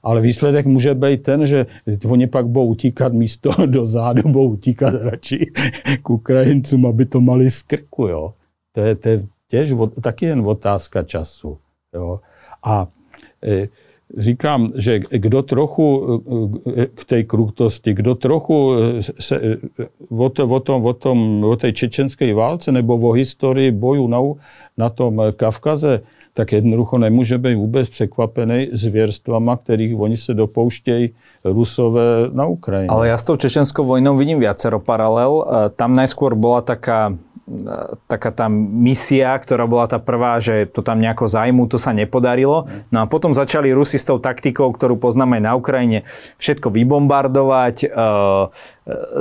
Ale 0.07 0.21
výsledek 0.21 0.65
může 0.65 0.95
být 0.95 1.23
ten, 1.23 1.45
že 1.45 1.65
oni 2.09 2.27
pak 2.27 2.47
budou 2.47 2.65
utíkat 2.65 3.13
místo 3.13 3.51
do 3.65 3.85
zádu, 3.85 4.29
budou 4.29 4.49
utíkat 4.49 4.93
radši 5.01 5.51
k 6.03 6.09
Ukrajincům, 6.09 6.85
aby 6.85 7.05
to 7.05 7.21
mali 7.21 7.49
z 7.49 7.61
krku. 7.61 8.07
Jo. 8.07 8.33
To 8.71 8.79
je, 8.81 8.95
to 8.95 9.09
je 9.09 9.25
těž 9.47 9.73
taky 10.01 10.25
jen 10.25 10.43
otázka 10.45 11.03
času. 11.03 11.57
Jo. 11.93 12.19
A 12.63 12.87
e, 13.43 13.67
říkám, 14.17 14.69
že 14.75 14.99
kdo 14.99 15.41
trochu 15.43 16.07
e, 16.75 16.85
k 16.85 17.05
té 17.05 17.23
krutosti, 17.23 17.93
kdo 17.93 18.15
trochu 18.15 18.73
e, 18.73 19.01
se 19.01 19.35
e, 19.35 19.57
o, 20.09 20.29
to, 20.29 20.47
o, 20.47 20.59
tom, 20.59 20.85
o, 20.85 20.93
tom, 20.93 21.43
o 21.43 21.55
té 21.55 21.71
čečenské 21.71 22.33
válce 22.33 22.71
nebo 22.71 22.97
o 22.97 23.11
historii 23.11 23.71
bojů 23.71 24.07
na, 24.07 24.19
na 24.77 24.89
tom 24.89 25.21
Kavkaze, 25.35 26.01
tak 26.37 26.51
jednoducho 26.51 26.97
nemůže 26.97 27.37
být 27.37 27.55
vůbec 27.55 27.89
překvapený 27.89 28.69
zvěrstvama, 28.71 29.57
kterých 29.57 29.99
oni 29.99 30.17
se 30.17 30.33
dopouštějí 30.33 31.09
Rusové 31.43 32.29
na 32.31 32.45
Ukrajině. 32.45 32.87
Ale 32.89 33.07
já 33.07 33.17
s 33.17 33.23
tou 33.23 33.35
čečenskou 33.35 33.83
vojnou 33.83 34.17
vidím 34.17 34.39
viacero 34.39 34.79
paralel. 34.79 35.45
Tam 35.75 35.97
najskôr 35.97 36.37
bola 36.37 36.61
taká 36.61 37.17
taká 38.11 38.35
tá 38.35 38.51
misia, 38.51 39.31
ktorá 39.39 39.63
bola 39.71 39.87
tá 39.87 40.03
prvá, 40.03 40.35
že 40.43 40.67
to 40.67 40.83
tam 40.83 40.99
nejako 40.99 41.31
zajmu, 41.31 41.71
to 41.71 41.79
sa 41.79 41.95
nepodarilo. 41.95 42.67
No 42.91 43.03
a 43.03 43.05
potom 43.07 43.31
začali 43.31 43.71
Rusi 43.71 43.95
s 43.95 44.03
tou 44.03 44.19
taktikou, 44.19 44.67
ktorú 44.75 44.99
poznáme 44.99 45.39
na 45.39 45.55
Ukrajine, 45.55 46.03
všetko 46.43 46.67
vybombardovať, 46.67 47.87
e, 47.87 47.89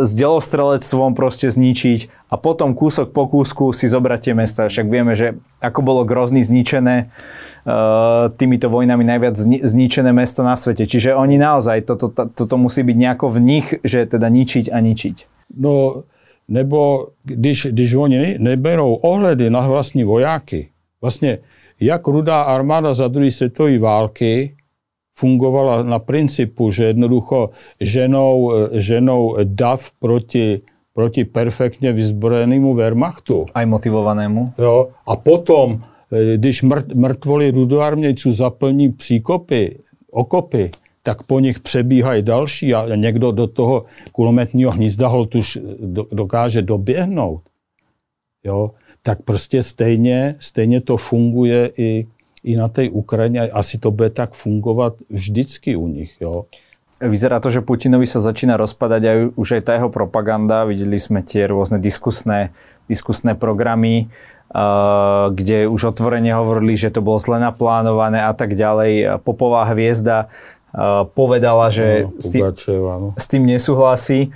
s 0.02 0.10
delostrelectvom 0.18 1.14
proste 1.14 1.54
zničiť 1.54 2.26
a 2.26 2.34
potom 2.34 2.74
kúsok 2.74 3.14
po 3.14 3.30
kúsku 3.30 3.70
si 3.70 3.86
zobrať 3.86 4.20
tie 4.30 4.34
mesta. 4.34 4.66
Však 4.66 4.86
vieme, 4.90 5.14
že 5.14 5.38
ako 5.62 5.86
bolo 5.86 6.02
Grozny 6.02 6.42
zničené, 6.42 7.06
e, 7.06 7.74
týmito 8.34 8.66
vojnami 8.66 9.06
najviac 9.06 9.38
zničené 9.62 10.10
mesto 10.10 10.42
na 10.42 10.58
svete. 10.58 10.82
Čiže 10.82 11.14
oni 11.14 11.38
naozaj, 11.38 11.86
toto, 11.86 12.10
to, 12.10 12.26
toto 12.26 12.58
musí 12.58 12.82
byť 12.82 12.96
nejako 12.98 13.30
v 13.30 13.38
nich, 13.38 13.66
že 13.86 14.02
teda 14.02 14.26
ničiť 14.26 14.66
a 14.74 14.82
ničiť. 14.82 15.16
No, 15.54 16.02
nebo 16.48 17.06
když, 17.24 17.66
když 17.70 17.94
oni 17.94 18.37
neberou 18.38 18.94
ohledy 18.94 19.50
na 19.50 19.68
vlastní 19.68 20.04
vojáky, 20.04 20.68
vlastně 21.02 21.38
jak 21.80 22.06
rudá 22.06 22.42
armáda 22.42 22.94
za 22.94 23.09
druhé 23.09 23.30
světové 23.30 23.78
války 23.78 24.56
fungovala 25.18 25.82
na 25.82 25.98
principu, 25.98 26.70
že 26.70 26.85
jednoducho 26.85 27.50
ženou, 27.80 28.52
ženou 28.72 29.37
dav 29.44 29.90
proti, 30.00 30.61
proti 30.94 31.24
perfektně 31.24 31.92
vyzbrojenému 31.92 32.74
Wehrmachtu. 32.74 33.46
Aj 33.54 33.66
motivovanému. 33.66 34.52
Jo, 34.59 34.88
a 35.06 35.16
potom, 35.16 35.82
když 36.37 36.62
mrt, 36.62 36.94
mrtvoli 36.94 37.50
rudoarmějců 37.50 38.32
zaplní 38.32 38.92
příkopy, 38.92 39.78
okopy, 40.11 40.70
tak 41.06 41.22
po 41.22 41.38
nich 41.38 41.62
přebíhají 41.62 42.22
další 42.22 42.74
a 42.74 42.90
někdo 42.98 43.30
do 43.30 43.46
toho 43.46 43.84
kulometního 44.12 44.74
hnízda 44.74 45.06
tuž 45.28 45.58
dokáže 46.10 46.62
doběhnout. 46.66 47.46
Jo? 48.44 48.70
Tak 49.02 49.22
prostě 49.22 49.62
stejně, 49.62 50.34
stejně 50.38 50.80
to 50.80 50.96
funguje 50.96 51.70
i, 51.78 52.06
i 52.44 52.56
na 52.56 52.68
té 52.68 52.90
Ukrajině. 52.90 53.40
Asi 53.54 53.78
to 53.78 53.90
bude 53.90 54.10
tak 54.10 54.34
fungovat 54.34 54.98
vždycky 55.10 55.76
u 55.76 55.86
nich. 55.86 56.18
Jo? 56.20 56.50
Vyzerá 56.96 57.44
to, 57.44 57.52
že 57.52 57.60
Putinovi 57.60 58.08
sa 58.08 58.24
začína 58.24 58.56
rozpadať 58.56 59.02
aj 59.04 59.18
už 59.36 59.60
aj 59.60 59.62
tá 59.68 59.72
jeho 59.76 59.92
propaganda. 59.92 60.64
Videli 60.64 60.96
sme 60.96 61.20
tie 61.20 61.44
rôzne 61.44 61.76
diskusné, 61.76 62.56
diskusné 62.88 63.36
programy, 63.36 64.08
uh, 64.48 65.28
kde 65.28 65.68
už 65.68 65.92
otvorene 65.92 66.32
hovorili, 66.32 66.72
že 66.72 66.88
to 66.88 67.04
bolo 67.04 67.20
zle 67.20 67.36
naplánované 67.36 68.24
a 68.24 68.32
tak 68.32 68.56
ďalej. 68.56 69.20
Popová 69.28 69.68
hviezda 69.76 70.32
povedala, 71.16 71.72
že 71.72 72.04
no, 72.04 72.20
s, 72.20 72.28
tým, 72.28 72.44
s 73.16 73.26
tým 73.26 73.42
nesúhlasí. 73.48 74.28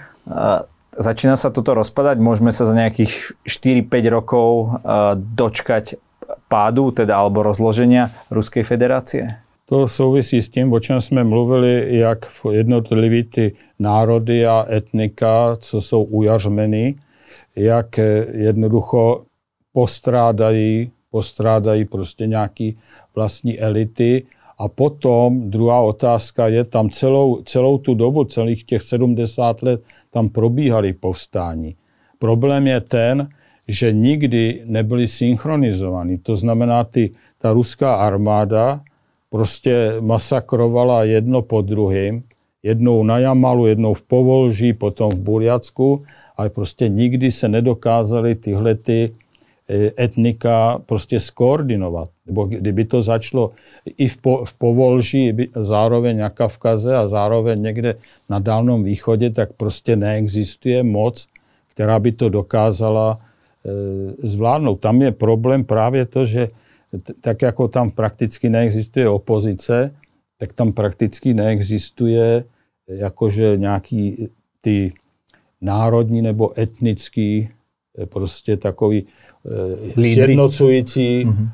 Začína 0.96 1.36
sa 1.36 1.52
toto 1.52 1.76
rozpadať? 1.76 2.16
Môžeme 2.16 2.50
sa 2.50 2.64
za 2.64 2.72
nejakých 2.72 3.36
4-5 3.44 4.16
rokov 4.16 4.80
dočkať 5.16 6.00
pádu, 6.48 6.90
teda 6.90 7.20
alebo 7.20 7.44
rozloženia 7.44 8.10
Ruskej 8.32 8.64
federácie? 8.64 9.38
To 9.70 9.86
souvisí 9.88 10.42
s 10.42 10.48
tím, 10.48 10.72
o 10.72 10.80
čem 10.80 11.00
jsme 11.00 11.24
mluvili, 11.24 11.98
jak 11.98 12.26
jednotliví 12.50 13.24
ty 13.24 13.54
národy 13.78 14.46
a 14.46 14.66
etnika, 14.70 15.56
co 15.60 15.80
jsou 15.80 16.02
ujařmeny, 16.02 16.94
jak 17.56 17.98
jednoducho 18.32 19.24
postrádají, 19.72 20.90
postrádají 21.10 21.84
prostě 21.84 22.26
nějaký 22.26 22.78
vlastní 23.14 23.60
elity 23.60 24.26
a 24.60 24.68
potom 24.68 25.50
druhá 25.50 25.80
otázka 25.80 26.48
je, 26.48 26.64
tam 26.64 26.90
celou, 26.90 27.40
celou 27.48 27.78
tu 27.78 27.94
dobu, 27.94 28.24
celých 28.24 28.64
těch 28.64 28.82
70 28.82 29.62
let, 29.62 29.80
tam 30.12 30.28
probíhaly 30.28 30.92
povstání. 30.92 31.76
Problém 32.18 32.66
je 32.66 32.80
ten, 32.80 33.28
že 33.68 33.92
nikdy 33.92 34.62
nebyly 34.64 35.06
synchronizovaný. 35.06 36.18
To 36.18 36.36
znamená, 36.36 36.84
ty, 36.84 37.10
ta 37.38 37.52
ruská 37.52 37.94
armáda 37.94 38.80
prostě 39.30 39.96
masakrovala 40.00 41.04
jedno 41.04 41.42
po 41.42 41.62
druhém, 41.62 42.22
jednou 42.62 43.02
na 43.02 43.18
Jamalu, 43.18 43.66
jednou 43.66 43.94
v 43.94 44.02
Povolží, 44.02 44.72
potom 44.72 45.10
v 45.10 45.18
Burjacku, 45.18 46.04
ale 46.36 46.50
prostě 46.50 46.88
nikdy 46.88 47.32
se 47.32 47.48
nedokázaly 47.48 48.34
tyhle 48.34 48.74
ty 48.74 49.12
E, 49.70 49.92
etnika 50.04 50.82
prostě 50.86 51.20
skoordinovat. 51.20 52.08
Nebo 52.30 52.46
kdyby 52.46 52.84
to 52.84 53.02
začalo 53.02 53.50
i 53.98 54.08
v, 54.08 54.16
po, 54.16 54.44
v 54.44 54.52
Povolží, 54.54 55.34
zároveň 55.50 56.18
na 56.18 56.30
Kavkaze 56.30 56.96
a 56.96 57.08
zároveň 57.08 57.62
někde 57.62 57.94
na 58.30 58.38
Dálnom 58.38 58.84
východě, 58.86 59.30
tak 59.30 59.52
prostě 59.52 59.96
neexistuje 59.96 60.82
moc, 60.82 61.26
která 61.74 61.98
by 61.98 62.12
to 62.12 62.28
dokázala 62.28 63.18
e, 63.18 64.28
zvládnout. 64.28 64.78
Tam 64.80 65.02
je 65.02 65.10
problém 65.12 65.64
právě 65.64 66.06
to, 66.06 66.24
že 66.24 66.48
tak 67.20 67.42
jako 67.42 67.68
tam 67.68 67.90
prakticky 67.90 68.46
neexistuje 68.50 69.08
opozice, 69.08 69.94
tak 70.38 70.52
tam 70.52 70.72
prakticky 70.72 71.34
neexistuje 71.34 72.44
jakože 72.86 73.56
nějaký 73.56 74.28
ty 74.60 74.92
národní 75.60 76.22
nebo 76.22 76.54
etnický 76.54 77.50
e, 77.98 78.06
prostě 78.06 78.56
takový 78.56 79.06
sjednocující 80.02 81.26
mm-hmm. 81.26 81.48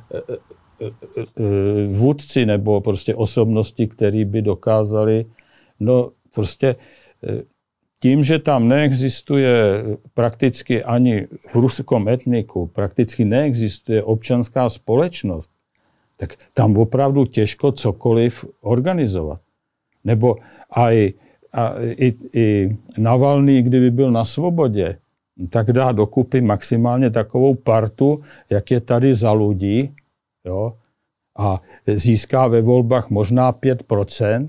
Vůdci 1.88 2.46
nebo 2.46 2.80
prostě 2.80 3.14
osobnosti, 3.14 3.86
které 3.86 4.24
by 4.24 4.42
dokázali, 4.42 5.26
no 5.80 6.10
prostě 6.34 6.76
tím, 8.00 8.24
že 8.24 8.38
tam 8.38 8.68
neexistuje 8.68 9.84
prakticky 10.14 10.84
ani 10.84 11.26
v 11.52 11.54
ruskom 11.54 12.08
etniku, 12.08 12.66
prakticky 12.66 13.24
neexistuje 13.24 14.02
občanská 14.02 14.68
společnost, 14.68 15.50
tak 16.16 16.34
tam 16.54 16.76
opravdu 16.76 17.24
těžko 17.24 17.72
cokoliv 17.72 18.44
organizovat. 18.60 19.40
Nebo 20.04 20.36
aj, 20.70 21.12
a 21.52 21.74
i, 21.82 22.14
i 22.34 22.76
Navalný, 22.98 23.62
kdyby 23.62 23.90
byl 23.90 24.10
na 24.10 24.24
svobodě, 24.24 24.98
tak 25.50 25.72
dá 25.72 25.92
dokupy 25.92 26.40
maximálně 26.40 27.10
takovou 27.10 27.54
partu, 27.54 28.22
jak 28.50 28.70
je 28.70 28.80
tady 28.80 29.14
za 29.14 29.32
lidí, 29.32 29.94
jo, 30.46 30.76
a 31.38 31.60
získá 31.86 32.46
ve 32.46 32.62
volbách 32.62 33.10
možná 33.10 33.52
5% 33.52 34.48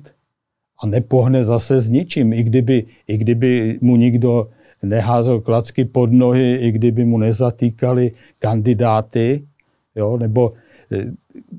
a 0.80 0.88
nepohne 0.88 1.44
zase 1.44 1.82
s 1.82 1.90
ničím, 1.90 2.34
i 2.34 2.44
kdyby, 2.44 2.86
i 3.08 3.18
kdyby 3.18 3.80
mu 3.82 3.96
nikdo 3.96 4.50
neházel 4.84 5.42
klacky 5.42 5.86
pod 5.86 6.12
nohy, 6.12 6.56
i 6.56 6.72
kdyby 6.72 7.06
mu 7.06 7.18
nezatýkali 7.18 8.12
kandidáty, 8.40 9.48
jo, 9.96 10.18
nebo 10.18 10.54
e, 10.92 11.06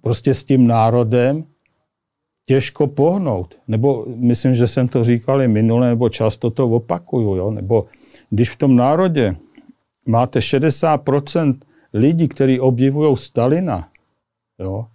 prostě 0.02 0.34
s 0.34 0.44
tím 0.44 0.66
národem 0.66 1.44
těžko 2.46 2.86
pohnout. 2.86 3.58
Nebo 3.68 4.06
myslím, 4.16 4.54
že 4.54 4.66
jsem 4.66 4.88
to 4.88 5.04
říkal 5.04 5.42
i 5.42 5.48
minule, 5.48 5.88
nebo 5.88 6.08
často 6.08 6.50
to 6.50 6.70
opakuju, 6.70 7.36
jo, 7.36 7.50
nebo 7.50 7.86
když 8.30 8.50
v 8.50 8.56
tom 8.56 8.76
národě 8.76 9.36
máte 10.06 10.38
60% 10.38 11.54
lidí, 11.92 12.28
kteří 12.28 12.60
obdivují 12.60 13.16
Stalina, 13.16 13.88
jo, 14.58 14.86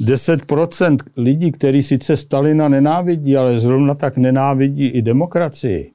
10% 0.00 0.96
lidí, 1.16 1.52
kteří 1.52 1.82
sice 1.82 2.16
Stalina 2.16 2.68
nenávidí, 2.68 3.36
ale 3.36 3.60
zrovna 3.60 3.94
tak 3.94 4.16
nenávidí 4.16 4.86
i 4.86 5.02
demokracii. 5.02 5.92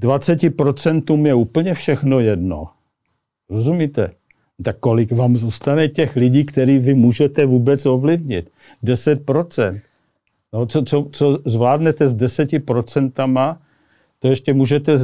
20% 0.00 1.26
je 1.26 1.34
úplně 1.34 1.74
všechno 1.74 2.20
jedno. 2.20 2.68
Rozumíte? 3.50 4.10
Tak 4.62 4.78
kolik 4.78 5.12
vám 5.12 5.36
zůstane 5.36 5.88
těch 5.88 6.16
lidí, 6.16 6.44
který 6.44 6.78
vy 6.78 6.94
můžete 6.94 7.46
vůbec 7.46 7.86
ovlivnit? 7.86 8.50
10%. 8.84 9.80
No, 10.52 10.66
co, 10.66 10.82
co, 10.82 11.08
co 11.12 11.38
zvládnete 11.44 12.08
s 12.08 12.16
10%, 12.16 13.56
to 14.18 14.28
ještě 14.28 14.54
můžete 14.54 14.98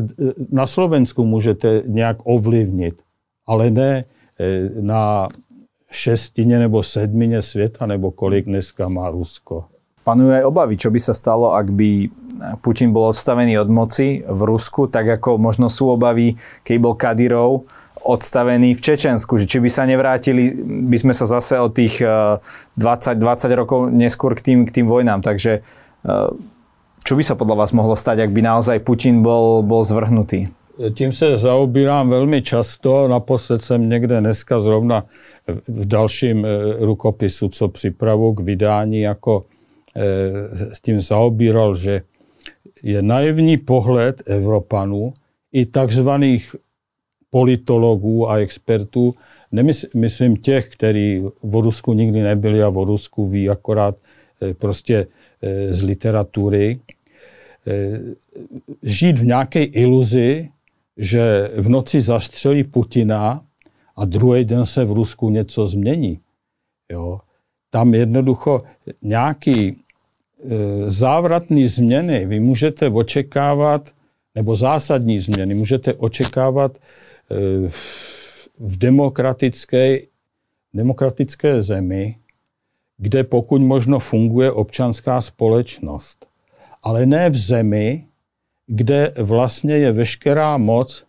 na 0.51 0.67
Slovensku 0.67 1.25
můžete 1.25 1.83
nějak 1.87 2.17
ovlivnit, 2.25 3.03
ale 3.47 3.71
ne 3.71 4.05
eh, 4.41 4.71
na 4.81 5.29
šestině 5.93 6.59
nebo 6.59 6.83
sedmině 6.83 7.43
světa, 7.43 7.87
nebo 7.87 8.11
kolik 8.11 8.47
dneska 8.47 8.89
má 8.89 9.11
Rusko. 9.11 9.65
Panujú 10.03 10.35
aj 10.35 10.43
obavy, 10.51 10.75
čo 10.75 10.91
by 10.91 10.99
sa 10.99 11.15
stalo, 11.15 11.55
ak 11.55 11.71
by 11.71 12.11
Putin 12.59 12.91
bol 12.91 13.15
odstavený 13.15 13.55
od 13.63 13.71
moci 13.71 14.27
v 14.27 14.41
Rusku, 14.43 14.91
tak 14.91 15.07
ako 15.07 15.39
možno 15.39 15.71
sú 15.71 15.95
obavy, 15.95 16.35
keď 16.67 16.77
bol 16.83 16.99
Kadyrov 16.99 17.71
odstavený 18.03 18.75
v 18.75 18.83
Čečensku, 18.83 19.39
že 19.39 19.47
či 19.47 19.63
by 19.63 19.71
sa 19.71 19.87
nevrátili, 19.87 20.59
by 20.91 20.97
sme 20.99 21.15
sa 21.15 21.23
zase 21.23 21.55
od 21.63 21.71
tých 21.71 22.03
20, 22.03 23.15
eh, 23.15 23.21
20 23.23 23.55
rokov 23.55 23.95
neskôr 23.95 24.35
k 24.35 24.43
tým, 24.43 24.59
k 24.67 24.83
tým 24.83 24.91
vojnám. 24.91 25.23
Takže 25.23 25.63
eh, 25.63 26.29
čo 27.07 27.13
by 27.15 27.23
sa 27.23 27.39
podľa 27.39 27.63
vás 27.63 27.71
mohlo 27.71 27.95
stať, 27.95 28.27
ak 28.27 28.35
by 28.35 28.43
naozaj 28.43 28.83
Putin 28.83 29.23
bol, 29.23 29.63
bol 29.63 29.87
zvrhnutý? 29.87 30.51
Tím 30.95 31.13
se 31.13 31.37
zaobírám 31.37 32.11
velmi 32.11 32.43
často. 32.43 33.09
Naposled 33.09 33.63
jsem 33.63 33.89
někde 33.89 34.21
dneska 34.21 34.61
zrovna 34.61 35.05
v 35.69 35.87
dalším 35.87 36.47
eh, 36.47 36.49
rukopisu, 36.79 37.49
co 37.49 37.69
připravu 37.69 38.35
k 38.35 38.41
vydání, 38.41 39.01
jako 39.01 39.45
s 40.73 40.81
tím 40.81 41.01
zaobíral, 41.01 41.75
že 41.75 42.03
je 42.83 43.03
naivní 43.03 43.57
pohled 43.57 44.23
Evropanů 44.27 45.15
i 45.53 45.67
takzvaných 45.67 46.57
politologů 47.31 48.31
a 48.31 48.37
expertů, 48.37 49.15
nemyslím 49.95 50.37
těch, 50.37 50.69
kteří 50.69 51.23
v 51.43 51.55
Rusku 51.61 51.93
nikdy 51.93 52.23
nebyli 52.23 52.63
a 52.63 52.69
v 52.69 52.85
Rusku 52.85 53.29
ví 53.29 53.49
akorát 53.49 53.97
eh, 54.43 54.55
prostě 54.55 55.07
eh, 55.43 55.73
z 55.73 55.83
literatury, 55.83 56.81
eh, 57.67 58.01
žít 58.83 59.19
v 59.19 59.25
nějaké 59.25 59.65
iluzi, 59.65 60.49
že 60.97 61.51
v 61.57 61.69
noci 61.69 62.01
zastřelí 62.01 62.65
Putina 62.65 63.45
a 63.97 64.05
druhý 64.05 64.45
den 64.45 64.67
se 64.67 64.85
v 64.85 64.93
Rusku 64.93 65.31
něco 65.31 65.67
změní. 65.67 66.21
Jo. 66.93 67.21
Tam 67.71 67.95
jednoducho 67.95 68.61
nějaký 69.03 69.77
závratný 70.87 71.69
změny 71.69 72.27
vy 72.27 72.41
můžete 72.41 72.89
očekávat, 72.89 73.91
nebo 74.35 74.57
zásadní 74.57 75.21
změny 75.21 75.55
můžete 75.55 75.95
očekávat 75.95 76.79
v 78.59 78.79
demokratické, 78.79 79.99
demokratické 80.75 81.63
zemi, 81.63 82.17
kde 82.99 83.25
pokud 83.25 83.63
možno 83.63 83.99
funguje 83.99 84.53
občanská 84.53 85.21
společnost. 85.21 86.27
Ale 86.83 87.07
ne 87.07 87.31
v 87.31 87.37
zemi, 87.37 88.07
kde 88.67 89.15
vlastně 89.19 89.75
je 89.75 89.93
veškerá 89.93 90.57
moc 90.57 91.05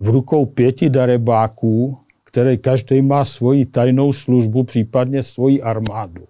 v 0.00 0.08
rukou 0.08 0.46
pěti 0.46 0.90
darebáků, 0.90 1.98
které 2.32 2.56
každý 2.56 3.02
má 3.02 3.24
svoji 3.24 3.66
tajnou 3.66 4.12
službu, 4.12 4.64
případně 4.64 5.22
svoji 5.22 5.62
armádu. 5.62 6.24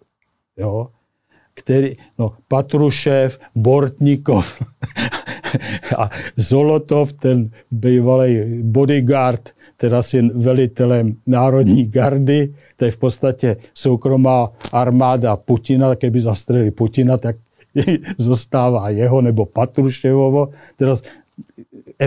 Jo? 0.56 0.88
Který, 1.54 1.96
no, 2.18 2.32
Patrušev, 2.48 3.38
Bortnikov 3.54 4.62
a 5.98 6.10
Zolotov, 6.36 7.12
ten 7.12 7.50
bývalý 7.70 8.62
bodyguard, 8.62 9.50
teraz 9.76 10.14
je 10.14 10.22
velitelem 10.22 11.16
Národní 11.26 11.86
gardy, 11.86 12.54
to 12.76 12.84
je 12.84 12.90
v 12.90 12.98
podstatě 12.98 13.56
soukromá 13.74 14.52
armáda 14.72 15.36
Putina, 15.36 15.94
kdyby 15.94 16.20
zastrelili 16.20 16.70
Putina, 16.70 17.16
tak 17.16 17.36
zostává 18.18 18.90
jeho 18.90 19.20
nebo 19.20 19.46
Patruševovo. 19.46 20.48
Teraz 20.76 21.02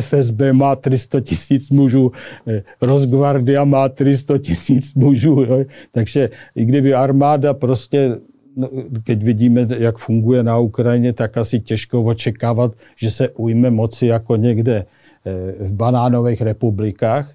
FSB 0.02 0.42
má 0.52 0.76
300 0.76 1.20
tisíc 1.20 1.70
mužů, 1.70 2.12
eh, 2.48 2.64
Rosgvardia 2.82 3.64
má 3.64 3.90
300 3.90 4.38
tisíc 4.38 4.94
mužů. 4.94 5.42
Jo. 5.42 5.66
Takže 5.92 6.30
i 6.56 6.66
kdyby 6.66 6.94
armáda 6.94 7.54
prostě, 7.54 8.18
no, 8.56 8.70
keď 9.04 9.24
vidíme, 9.24 9.68
jak 9.78 9.98
funguje 9.98 10.44
na 10.44 10.58
Ukrajině, 10.58 11.14
tak 11.14 11.38
asi 11.38 11.60
těžko 11.60 12.04
očekávat, 12.04 12.72
že 12.96 13.12
se 13.12 13.30
ujme 13.30 13.72
moci 13.72 14.08
jako 14.08 14.36
někde 14.36 14.86
eh, 15.26 15.66
v 15.66 15.74
banánových 15.74 16.42
republikách 16.42 17.34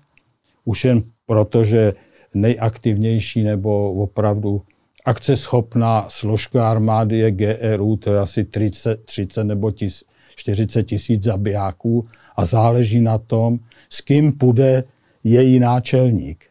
už 0.64 0.84
jen 0.84 1.02
proto, 1.26 1.64
že 1.64 1.92
nejaktivnější 2.34 3.42
nebo 3.42 3.92
opravdu 3.92 4.62
akceschopná 5.04 6.06
složka 6.08 6.70
armády 6.70 7.18
je 7.18 7.30
GRU, 7.30 7.96
to 7.96 8.12
je 8.12 8.18
asi 8.18 8.44
30, 8.44 9.04
30 9.04 9.44
nebo 9.44 9.70
tis, 9.70 10.04
40 10.36 10.82
tisíc 10.82 11.22
zabijáků 11.22 12.06
a 12.40 12.44
záleží 12.44 13.00
na 13.00 13.18
tom, 13.18 13.58
s 13.90 14.00
kým 14.00 14.32
půjde 14.32 14.84
její 15.24 15.60
náčelník. 15.60 16.44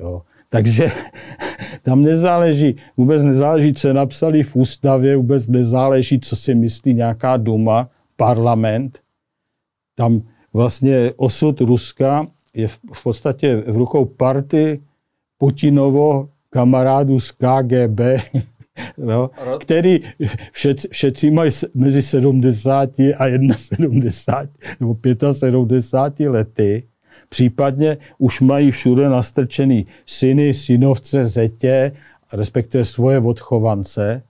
Jo. 0.00 0.22
Takže 0.48 0.86
tam 1.82 2.02
nezáleží, 2.02 2.76
vůbec 2.96 3.22
nezáleží, 3.22 3.74
co 3.74 3.92
napsali 3.92 4.42
v 4.42 4.56
ústavě, 4.56 5.16
vůbec 5.16 5.48
nezáleží, 5.48 6.20
co 6.20 6.36
si 6.36 6.54
myslí 6.54 6.94
nějaká 6.94 7.36
duma, 7.36 7.88
parlament. 8.16 9.00
Tam 9.94 10.22
vlastně 10.52 11.12
osud 11.16 11.60
Ruska 11.60 12.26
je 12.54 12.68
v 12.68 13.02
podstatě 13.02 13.56
v 13.56 13.76
rukou 13.76 14.04
party 14.04 14.82
Putinovo 15.38 16.28
kamarádů 16.50 17.20
z 17.20 17.30
KGB, 17.30 18.00
no, 18.98 19.30
který 19.60 20.00
všeci, 20.52 20.88
všetci 20.90 21.30
mají 21.30 21.50
mezi 21.74 22.02
70 22.02 22.90
a 22.98 23.24
71 23.56 24.48
nebo 24.80 24.96
75 25.32 26.28
lety. 26.28 26.82
Případně 27.28 27.96
už 28.18 28.40
mají 28.40 28.70
všude 28.70 29.08
nastrčený 29.08 29.86
syny, 30.06 30.54
synovce, 30.54 31.24
zetě, 31.24 31.92
respektive 32.32 32.84
svoje 32.84 33.18
odchovance. 33.18 34.22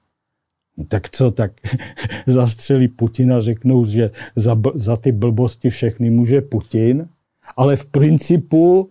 Tak 0.89 1.11
co, 1.11 1.31
tak 1.31 1.53
zastřelí 2.27 2.89
Putina, 2.89 3.41
řeknou, 3.41 3.87
že 3.87 4.11
za, 4.37 4.57
za 4.75 4.97
ty 4.97 5.13
blbosti 5.13 5.71
všechny 5.71 6.11
může 6.11 6.41
Putin 6.41 7.09
ale 7.57 7.77
v 7.77 7.87
principu 7.87 8.91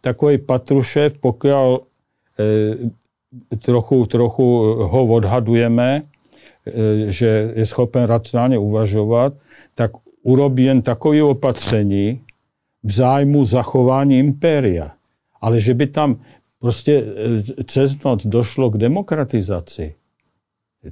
takový 0.00 0.38
Patrušev, 0.38 1.18
pokud 1.18 1.48
trochu, 3.58 4.06
trochu 4.06 4.44
ho 4.74 5.06
odhadujeme, 5.06 6.02
e, 6.02 7.12
že 7.12 7.52
je 7.56 7.66
schopen 7.66 8.04
racionálně 8.04 8.58
uvažovat, 8.58 9.32
tak 9.74 9.90
urobí 10.22 10.64
jen 10.64 10.82
takové 10.82 11.22
opatření 11.22 12.20
v 12.82 12.92
zájmu 12.92 13.44
zachování 13.44 14.18
impéria. 14.18 14.92
Ale 15.40 15.60
že 15.60 15.74
by 15.74 15.86
tam 15.86 16.16
prostě 16.60 17.04
e, 17.58 17.64
cez 17.64 18.02
noc 18.04 18.26
došlo 18.26 18.70
k 18.70 18.76
demokratizaci, 18.76 19.94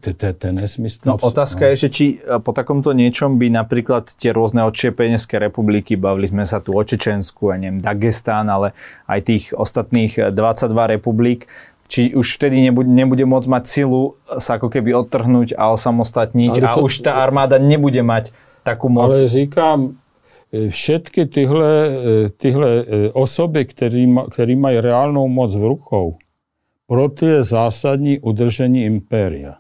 to, 0.01 0.47
je 0.47 0.53
nesmysl. 0.53 0.99
No, 1.07 1.15
otázka 1.15 1.61
no. 1.61 1.67
je, 1.71 1.77
že 1.77 1.89
či 1.89 2.05
po 2.43 2.51
takomto 2.51 2.91
niečom 2.91 3.39
by 3.39 3.55
napríklad 3.55 4.11
tie 4.19 4.35
rôzne 4.35 4.67
odčiepenecké 4.67 5.39
republiky, 5.39 5.95
bavili 5.95 6.27
sme 6.27 6.43
sa 6.43 6.59
tu 6.59 6.75
o 6.75 6.83
Čečensku, 6.83 7.55
a 7.55 7.57
neviem, 7.57 7.79
Dagestán, 7.79 8.51
ale 8.51 8.75
aj 9.07 9.21
tých 9.23 9.45
ostatných 9.55 10.35
22 10.35 10.75
republik, 10.99 11.47
či 11.87 12.15
už 12.15 12.37
vtedy 12.37 12.61
nebude, 12.61 12.91
nebude 12.91 13.25
môcť 13.25 13.49
mať 13.49 13.65
silu 13.67 14.19
sa 14.39 14.59
ako 14.59 14.69
keby 14.71 14.95
odtrhnúť 14.95 15.55
a 15.55 15.71
osamostatniť 15.75 16.53
ale 16.59 16.67
to, 16.75 16.81
a 16.81 16.85
už 16.85 16.95
tá 17.07 17.23
armáda 17.23 17.59
nebude 17.59 18.03
mať 18.03 18.35
takú 18.63 18.91
moc. 18.91 19.15
Ale 19.15 19.29
říkám, 19.29 19.97
e, 20.53 20.71
všetky 20.71 21.27
tyhle, 21.27 21.73
e, 21.87 22.29
tyhle 22.31 22.69
osoby, 23.13 23.65
který, 23.65 24.15
který 24.31 24.57
mají 24.57 24.81
reálnou 24.81 25.29
moc 25.29 25.57
v 25.57 25.65
rukou, 25.65 26.17
proto 26.87 27.27
je 27.27 27.43
zásadní 27.43 28.19
udržení 28.19 28.85
impéria. 28.85 29.57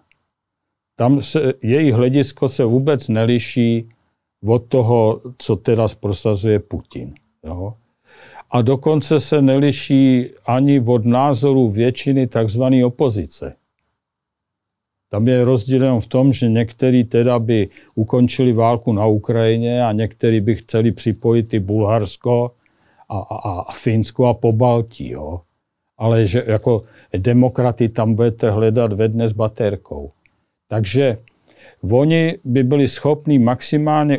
Tam 0.96 1.22
se, 1.22 1.52
jejich 1.62 1.94
hledisko 1.94 2.48
se 2.48 2.64
vůbec 2.64 3.08
neliší 3.08 3.88
od 4.46 4.68
toho, 4.68 5.20
co 5.38 5.56
teraz 5.56 5.94
prosazuje 5.94 6.58
Putin. 6.58 7.14
Jo? 7.44 7.74
A 8.50 8.62
dokonce 8.62 9.20
se 9.20 9.42
neliší 9.42 10.26
ani 10.46 10.80
od 10.80 11.04
názoru 11.04 11.70
většiny 11.70 12.26
tzv. 12.26 12.62
opozice. 12.84 13.56
Tam 15.10 15.28
je 15.28 15.44
rozdíl 15.44 15.82
jenom 15.82 16.00
v 16.00 16.06
tom, 16.06 16.32
že 16.32 16.48
někteří 16.48 17.04
teda 17.04 17.38
by 17.38 17.68
ukončili 17.94 18.52
válku 18.52 18.92
na 18.92 19.06
Ukrajině 19.06 19.84
a 19.84 19.92
někteří 19.92 20.40
by 20.40 20.54
chceli 20.54 20.92
připojit 20.92 21.54
i 21.54 21.60
Bulharsko 21.60 22.52
a, 23.08 23.18
a, 23.18 23.60
a 23.60 23.72
Finsko 23.72 24.26
a 24.26 24.34
Pobaltí. 24.34 25.10
Jo? 25.10 25.40
Ale 25.98 26.26
že 26.26 26.44
jako 26.46 26.84
demokraty 27.16 27.88
tam 27.88 28.14
budete 28.14 28.50
hledat 28.50 28.92
ve 28.92 29.08
dne 29.08 29.28
s 29.28 29.32
baterkou. 29.32 30.10
Takže 30.68 31.18
oni 31.90 32.34
by 32.44 32.62
byli 32.62 32.88
schopni 32.88 33.38
maximálně 33.38 34.18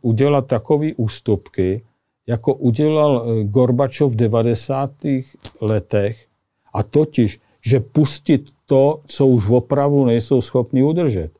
udělat 0.00 0.46
takové 0.46 0.94
ústupky, 0.96 1.82
jako 2.28 2.54
udělal 2.54 3.24
eh, 3.24 3.44
Gorbačov 3.44 4.12
v 4.12 4.16
90. 4.16 4.90
letech, 5.60 6.28
a 6.72 6.82
totiž, 6.82 7.40
že 7.64 7.80
pustit 7.80 8.50
to, 8.66 9.00
co 9.06 9.26
už 9.26 9.48
opravdu 9.48 10.04
nejsou 10.04 10.40
schopni 10.40 10.82
udržet. 10.82 11.30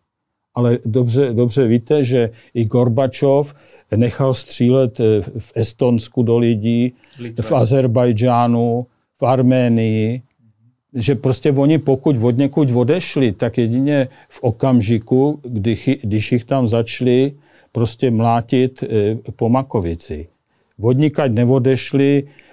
Ale 0.55 0.79
dobře, 0.85 1.33
dobře 1.33 1.67
víte, 1.67 2.05
že 2.05 2.31
i 2.55 2.65
Gorbačov 2.65 3.55
nechal 3.97 4.35
střílet 4.35 5.01
eh, 5.01 5.23
v 5.39 5.53
Estonsku 5.55 6.23
do 6.23 6.39
lidí, 6.39 6.93
Litve. 7.19 7.49
v 7.49 7.53
Azerbajdžánu, 7.53 8.87
v 9.21 9.27
Arménii, 9.27 10.23
že 10.95 11.15
prostě 11.15 11.53
oni 11.53 11.79
pokud 11.79 12.17
od 12.17 12.37
někud 12.37 12.71
odešli, 12.71 13.33
tak 13.33 13.59
jedině 13.59 14.09
v 14.29 14.43
okamžiku, 14.43 15.41
kdy, 15.43 15.77
když 16.03 16.33
jich 16.33 16.45
tam 16.45 16.69
začali 16.69 17.33
prostě 17.73 18.11
mlátit 18.11 18.83
eh, 18.83 19.17
po 19.37 19.49
Makovici. 19.49 20.29
Vodnikať 20.79 21.33
neodešli 21.33 22.11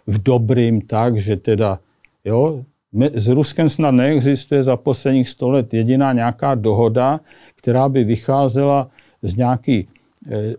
v 0.07 0.15
dobrým 0.23 0.81
tak, 0.81 1.17
že 1.17 1.37
teda, 1.37 1.79
jo, 2.25 2.65
s 2.93 3.27
Ruskem 3.27 3.69
snad 3.69 3.91
neexistuje 3.91 4.63
za 4.63 4.77
posledních 4.77 5.29
sto 5.29 5.49
let 5.49 5.73
jediná 5.73 6.13
nějaká 6.13 6.55
dohoda, 6.55 7.19
která 7.55 7.89
by 7.89 8.03
vycházela 8.03 8.89
z 9.21 9.35
nějaký 9.35 9.87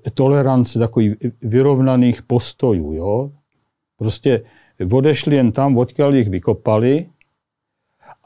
e, 0.07 0.11
tolerance, 0.15 0.79
takových 0.79 1.15
vyrovnaných 1.43 2.23
postojů. 2.23 2.93
Jo? 2.93 3.31
Prostě 3.99 4.43
odešli 4.93 5.37
jen 5.37 5.53
tam, 5.53 5.79
odkud 5.79 6.15
jich 6.15 6.29
vykopali 6.29 7.07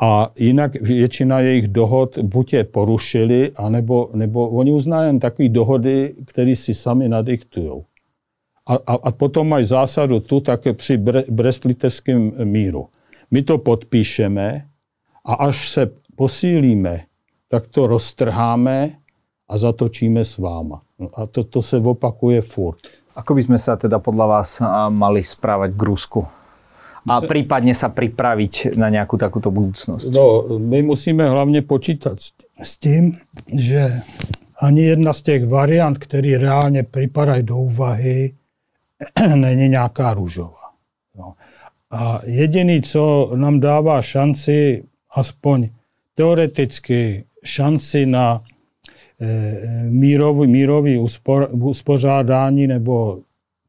a 0.00 0.30
jinak 0.36 0.80
většina 0.80 1.40
jejich 1.40 1.68
dohod 1.68 2.18
buď 2.18 2.52
je 2.52 2.64
porušili, 2.64 3.52
anebo, 3.56 4.10
nebo 4.14 4.48
oni 4.48 4.72
uznají 4.72 5.08
jen 5.08 5.18
takové 5.20 5.48
dohody, 5.48 6.14
které 6.26 6.56
si 6.56 6.74
sami 6.74 7.08
nadiktují. 7.08 7.70
A, 8.66 8.74
a, 8.74 8.94
a 8.94 9.10
potom 9.10 9.48
mají 9.48 9.64
zásadu 9.64 10.20
tu 10.20 10.40
také 10.40 10.72
při 10.72 10.96
brestlitevském 11.30 12.32
míru. 12.44 12.88
My 13.30 13.42
to 13.42 13.58
podpíšeme 13.58 14.66
a 15.24 15.34
až 15.34 15.68
se 15.68 15.90
posílíme, 16.16 17.00
tak 17.48 17.66
to 17.66 17.86
roztrháme 17.86 18.90
a 19.48 19.58
zatočíme 19.58 20.24
s 20.24 20.38
váma. 20.38 20.82
No 20.98 21.08
a 21.14 21.26
to, 21.26 21.44
to 21.44 21.62
se 21.62 21.76
opakuje 21.76 22.42
furt. 22.42 22.78
Ako 23.16 23.34
by 23.34 23.42
sme 23.42 23.58
sa 23.58 23.74
teda 23.76 23.98
podľa 23.98 24.26
vás 24.26 24.62
mali 24.88 25.26
správať 25.26 25.74
k 25.74 25.82
Rusku? 25.82 26.20
A 27.08 27.20
prípadne 27.24 27.74
sa 27.74 27.88
pripraviť 27.88 28.76
na 28.76 28.92
nejakú 28.92 29.16
takúto 29.16 29.50
budúcnosť? 29.50 30.14
No, 30.14 30.44
my 30.58 30.82
musíme 30.82 31.28
hlavně 31.28 31.62
počítat 31.62 32.18
s 32.62 32.78
tím, 32.78 33.18
že 33.52 33.92
ani 34.60 34.82
jedna 34.82 35.12
z 35.12 35.22
těch 35.22 35.48
variant, 35.48 35.98
které 35.98 36.38
reálně 36.38 36.82
připadají 36.82 37.42
do 37.42 37.56
úvahy, 37.56 38.34
není 39.34 39.68
nějaká 39.68 40.14
růžová. 40.14 40.70
No. 41.18 41.34
A 41.90 42.20
jediný, 42.24 42.82
co 42.82 43.32
nám 43.34 43.60
dává 43.60 44.02
šanci, 44.02 44.84
aspoň 45.14 45.68
teoreticky, 46.14 47.24
šanci 47.44 48.06
na 48.06 48.42
e, 49.20 49.84
mírový, 49.84 50.46
mírový 50.46 50.98
uspor, 50.98 51.48
uspořádání, 51.52 52.66
nebo 52.66 53.18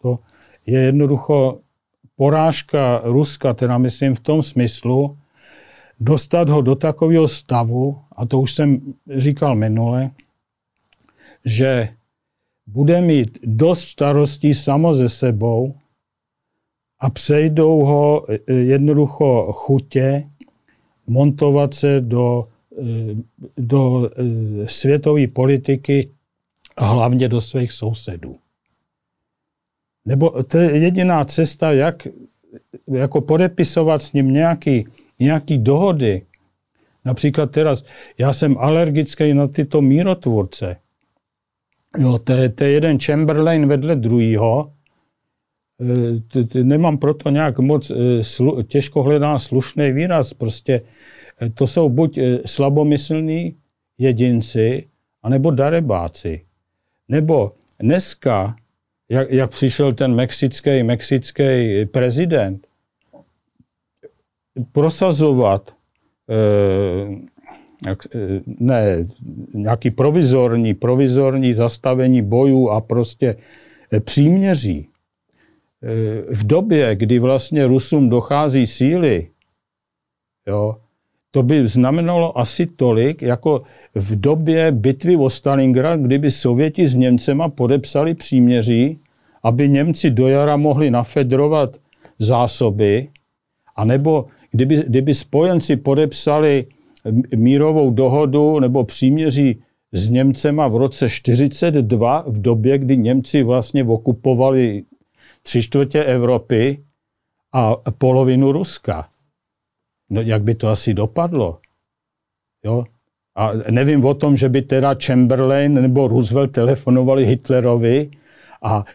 to 0.02 0.20
je 0.66 0.80
jednoducho 0.80 1.60
porážka 2.16 3.02
Ruska, 3.04 3.54
teda 3.54 3.78
myslím 3.78 4.16
v 4.16 4.20
tom 4.20 4.44
smyslu, 4.44 5.18
dostat 6.00 6.50
ho 6.50 6.62
do 6.62 6.76
takového 6.76 7.28
stavu, 7.28 8.02
a 8.16 8.26
to 8.26 8.40
už 8.40 8.54
jsem 8.54 8.94
říkal 9.18 9.56
minule, 9.56 10.12
že 11.46 11.90
bude 12.68 13.02
mít 13.02 13.40
dost 13.44 13.82
starostí 13.82 14.54
samo 14.54 14.94
ze 14.94 15.10
sebou 15.10 15.76
a 17.00 17.10
přejdou 17.10 17.86
ho 17.86 18.26
e, 18.32 18.54
jednoducho 18.54 19.54
chutě 19.54 20.30
montovat 21.08 21.74
se 21.74 22.02
do, 22.02 22.48
e, 22.78 22.84
do 23.58 24.10
e, 24.10 24.68
světové 24.68 25.28
politiky 25.28 26.10
a 26.78 26.86
hlavně 26.86 27.30
do 27.30 27.42
svých 27.42 27.72
sousedů. 27.72 28.38
Nebo 30.06 30.44
to 30.44 30.58
je 30.58 30.78
jediná 30.78 31.26
cesta, 31.26 31.72
jak 31.72 32.08
jako 32.88 33.22
podepisovat 33.22 34.02
s 34.02 34.14
ním 34.14 34.34
nějaký, 34.34 34.88
nějaký 35.20 35.58
dohody. 35.58 36.26
Například 37.06 37.52
teraz, 37.52 37.84
já 38.18 38.34
jsem 38.34 38.58
alergický 38.58 39.34
na 39.34 39.48
tyto 39.48 39.82
mírotvůrce. 39.82 40.78
Jo, 41.98 42.20
to 42.20 42.34
je, 42.34 42.50
to 42.50 42.64
je 42.64 42.72
jeden 42.72 43.00
Chamberlain 43.00 43.68
vedle 43.68 43.96
druhého. 43.96 44.74
E, 46.56 46.64
nemám 46.64 46.98
proto 46.98 47.30
nějak 47.30 47.60
moc 47.60 47.92
e, 47.92 48.24
slu, 48.24 48.64
těžko 48.64 49.04
hledá 49.04 49.40
slušný 49.40 49.92
výraz. 49.92 50.34
Prostě 50.34 50.82
e, 51.42 51.50
to 51.50 51.68
jsou 51.68 51.90
buď 51.90 52.20
slabomyslní 52.46 53.56
jedinci, 53.98 54.88
anebo 55.24 55.52
darebáci. 55.52 56.46
Nebo 57.08 57.54
dneska, 57.80 58.56
jak, 59.10 59.32
jak 59.32 59.52
přišel 59.52 59.94
ten 59.94 60.16
mexický, 60.16 60.84
mexický 60.84 61.86
prezident, 61.86 62.68
prosazovat 64.72 65.76
jak, 67.88 68.08
ne, 68.60 69.06
nějaký 69.54 69.92
provizorní, 69.92 70.74
provizorní 70.74 71.54
zastavení 71.54 72.22
bojů 72.22 72.70
a 72.70 72.82
prostě 72.82 73.36
eh, 73.92 74.00
příměří. 74.00 74.88
Eh, 75.84 76.36
v 76.36 76.48
době, 76.48 76.96
kdy 76.96 77.20
vlastně 77.20 77.68
Rusům 77.68 78.10
dochází 78.10 78.68
síly, 78.68 79.28
jo, 80.48 80.76
to 81.32 81.44
by 81.44 81.68
znamenalo 81.68 82.40
asi 82.40 82.66
tolik, 82.66 83.22
jako 83.22 83.62
v 83.96 84.20
době 84.20 84.72
bitvy 84.72 85.16
o 85.16 85.30
Stalingrad, 85.30 86.00
kdyby 86.00 86.32
Sověti 86.32 86.88
s 86.88 86.96
Němcema 86.96 87.50
podepsali 87.50 88.14
příměří, 88.14 89.00
aby 89.44 89.70
Němci 89.70 90.12
do 90.12 90.28
jara 90.28 90.58
mohli 90.58 90.92
nafedrovat 90.92 91.78
zásoby, 92.20 93.08
anebo 93.76 94.26
kdyby, 94.52 94.76
kdyby 94.88 95.14
spojenci 95.14 95.76
podepsali 95.76 96.66
mírovou 97.36 97.92
dohodu 97.92 98.60
nebo 98.60 98.84
příměří 98.84 99.64
s 99.92 100.10
Němcema 100.10 100.68
v 100.68 100.76
roce 100.76 101.10
42, 101.10 102.24
v 102.28 102.42
době, 102.42 102.78
kdy 102.78 102.98
Němci 102.98 103.44
vlastně 103.44 103.84
okupovali 103.84 104.84
tři 105.42 105.64
čtvrtě 105.64 106.04
Evropy 106.04 106.84
a 107.54 107.76
polovinu 107.98 108.52
Ruska. 108.52 109.10
No 110.10 110.22
jak 110.22 110.44
by 110.44 110.56
to 110.56 110.68
asi 110.68 110.94
dopadlo? 110.94 111.60
Jo? 112.66 112.84
A 113.36 113.52
nevím 113.70 114.06
o 114.06 114.14
tom, 114.14 114.38
že 114.38 114.50
by 114.50 114.62
teda 114.62 114.96
Chamberlain 115.06 115.74
nebo 115.74 116.08
Roosevelt 116.08 116.52
telefonovali 116.52 117.26
Hitlerovi 117.26 118.12
a 118.64 118.86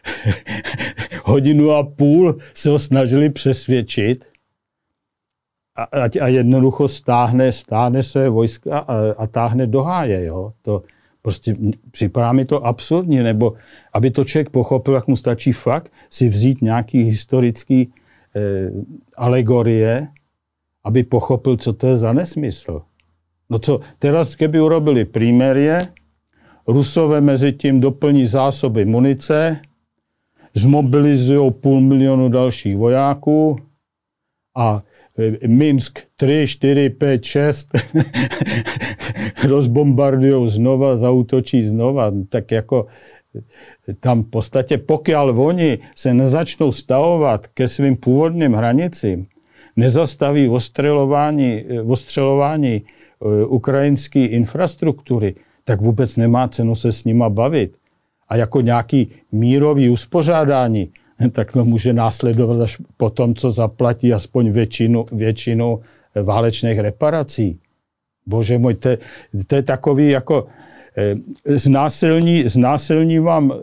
hodinu 1.24 1.70
a 1.70 1.82
půl 1.82 2.38
se 2.54 2.70
ho 2.70 2.78
snažili 2.78 3.30
přesvědčit, 3.30 4.24
a, 5.76 6.08
a 6.20 6.26
jednoducho 6.28 6.88
stáhne, 6.88 7.52
stáhne 7.52 8.02
své 8.02 8.28
vojska 8.28 8.78
a, 8.78 8.94
a 9.18 9.26
táhne 9.26 9.66
do 9.66 9.82
háje. 9.82 10.24
Jo? 10.24 10.52
To 10.62 10.82
prostě 11.22 11.56
připadá 11.90 12.32
mi 12.32 12.44
to 12.44 12.66
absurdní, 12.66 13.18
nebo 13.18 13.54
aby 13.92 14.10
to 14.10 14.24
člověk 14.24 14.50
pochopil, 14.50 14.94
jak 14.94 15.06
mu 15.06 15.16
stačí 15.16 15.52
fakt 15.52 15.92
si 16.10 16.28
vzít 16.28 16.62
nějaký 16.62 17.02
historický 17.02 17.92
eh, 18.36 18.70
alegorie, 19.16 20.08
aby 20.84 21.02
pochopil, 21.02 21.56
co 21.56 21.72
to 21.72 21.86
je 21.86 21.96
za 21.96 22.12
nesmysl. 22.12 22.82
No 23.50 23.58
co, 23.58 23.80
teraz 23.98 24.34
keby 24.34 24.60
urobili 24.60 25.04
primérie, 25.04 25.88
Rusové 26.66 27.20
mezi 27.20 27.52
tím 27.52 27.80
doplní 27.80 28.26
zásoby 28.26 28.84
munice, 28.84 29.60
zmobilizují 30.54 31.52
půl 31.52 31.80
milionu 31.80 32.28
dalších 32.28 32.76
vojáků 32.76 33.56
a 34.56 34.82
Minsk 35.46 35.98
3, 36.16 36.46
4, 36.46 36.90
5, 36.90 37.24
6 37.24 37.68
rozbombardujou 39.48 40.46
znova, 40.46 40.96
zautočí 40.96 41.62
znova. 41.62 42.12
Tak 42.28 42.50
jako 42.50 42.86
tam 44.00 44.22
v 44.22 44.30
podstatě, 44.30 44.78
pokud 44.78 45.14
oni 45.36 45.78
se 45.94 46.14
nezačnou 46.14 46.72
stavovat 46.72 47.46
ke 47.46 47.68
svým 47.68 47.96
původním 47.96 48.52
hranicím, 48.52 49.26
nezastaví 49.76 50.48
ostřelování, 50.48 51.64
ostřelování 51.86 52.82
eh, 52.82 53.44
ukrajinské 53.44 54.26
infrastruktury, 54.26 55.34
tak 55.64 55.80
vůbec 55.80 56.16
nemá 56.16 56.48
cenu 56.48 56.74
se 56.74 56.92
s 56.92 57.04
nima 57.04 57.28
bavit. 57.28 57.76
A 58.28 58.36
jako 58.36 58.60
nějaký 58.60 59.10
mírový 59.32 59.88
uspořádání, 59.88 60.90
tak 61.32 61.52
to 61.52 61.64
může 61.64 61.92
následovat 61.92 62.60
až 62.60 62.76
po 62.96 63.10
tom, 63.10 63.34
co 63.34 63.52
zaplatí 63.52 64.12
aspoň 64.12 64.50
většinu, 64.50 65.06
většinu 65.12 65.80
válečných 66.22 66.78
reparací. 66.78 67.58
Bože 68.26 68.58
můj, 68.58 68.74
to, 68.74 68.88
to 69.46 69.54
je 69.56 69.62
takový 69.62 70.10
jako 70.10 70.46
eh, 70.96 71.14
znásilní, 71.58 72.48
znásilní 72.48 73.18
vám 73.18 73.52
eh, 73.52 73.56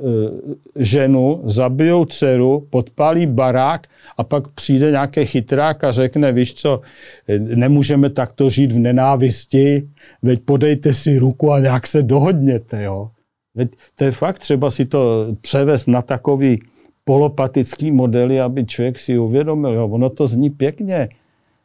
ženu, 0.76 1.42
zabijou 1.46 2.06
dceru, 2.06 2.68
podpálí 2.70 3.26
barák 3.26 3.88
a 4.18 4.24
pak 4.24 4.48
přijde 4.48 4.92
nějaký 4.92 5.26
chytrák 5.26 5.84
a 5.84 5.92
řekne, 5.92 6.32
víš 6.32 6.54
co, 6.54 6.82
eh, 7.28 7.40
nemůžeme 7.40 8.10
takto 8.10 8.50
žít 8.50 8.72
v 8.72 8.78
nenávisti, 8.78 9.90
veď 10.22 10.42
podejte 10.42 10.94
si 10.94 11.18
ruku 11.18 11.52
a 11.52 11.60
nějak 11.60 11.88
se 11.88 12.04
dohodněte, 12.04 12.84
jo. 12.84 13.10
Veď 13.56 13.70
to 13.96 14.04
je 14.04 14.12
fakt 14.12 14.40
třeba 14.40 14.72
si 14.72 14.86
to 14.86 15.28
převést 15.42 15.88
na 15.88 16.02
takový 16.02 16.62
polopatický 17.06 17.92
modely, 17.92 18.42
aby 18.42 18.66
člověk 18.66 19.00
si 19.00 19.18
uvědomil, 19.18 19.74
jo, 19.74 19.88
ono 19.88 20.10
to 20.10 20.28
zní 20.28 20.50
pěkně, 20.50 21.10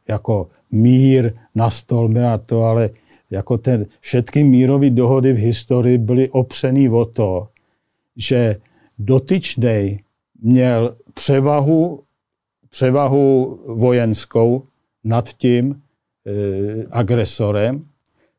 jako 0.09 0.49
mír, 0.71 1.33
nastolme 1.55 2.29
a 2.33 2.39
to, 2.39 2.63
ale 2.63 2.91
jako 3.31 3.59
ten, 3.59 3.87
všetky 4.01 4.45
mírové 4.45 4.91
dohody 4.91 5.33
v 5.33 5.37
historii 5.37 5.99
byly 5.99 6.29
opřený 6.29 6.89
o 6.89 7.05
to, 7.05 7.49
že 8.17 8.57
dotyčnej 8.99 10.01
měl 10.43 10.97
převahu, 11.15 12.03
převahu 12.71 13.61
vojenskou 13.67 14.63
nad 15.05 15.29
tím 15.29 15.83
e, 16.27 16.85
agresorem, 16.91 17.85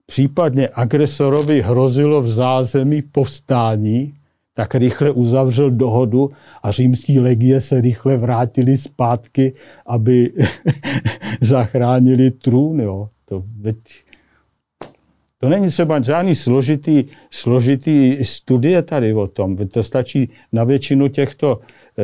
případně 0.05 0.69
agresorovi 0.73 1.61
hrozilo 1.61 2.21
v 2.21 2.29
zázemí 2.29 3.01
povstání, 3.01 4.13
tak 4.59 4.75
rychle 4.75 5.11
uzavřel 5.11 5.71
dohodu 5.71 6.31
a 6.63 6.71
římský 6.71 7.19
legie 7.19 7.61
se 7.61 7.81
rychle 7.81 8.17
vrátili 8.17 8.77
zpátky, 8.77 9.53
aby 9.85 10.33
zachránili 11.41 12.31
trůn. 12.31 12.79
Jo. 12.79 13.09
To, 13.25 13.43
veď, 13.59 13.77
to 15.37 15.49
není 15.49 15.67
třeba 15.67 16.01
žádný 16.01 16.35
složitý, 16.35 17.03
složitý 17.31 18.17
studie 18.25 18.81
tady 18.83 19.13
o 19.13 19.27
tom. 19.27 19.57
To 19.57 19.83
stačí 19.83 20.29
na 20.51 20.63
většinu 20.63 21.07
těchto 21.07 21.59
e, 21.59 22.03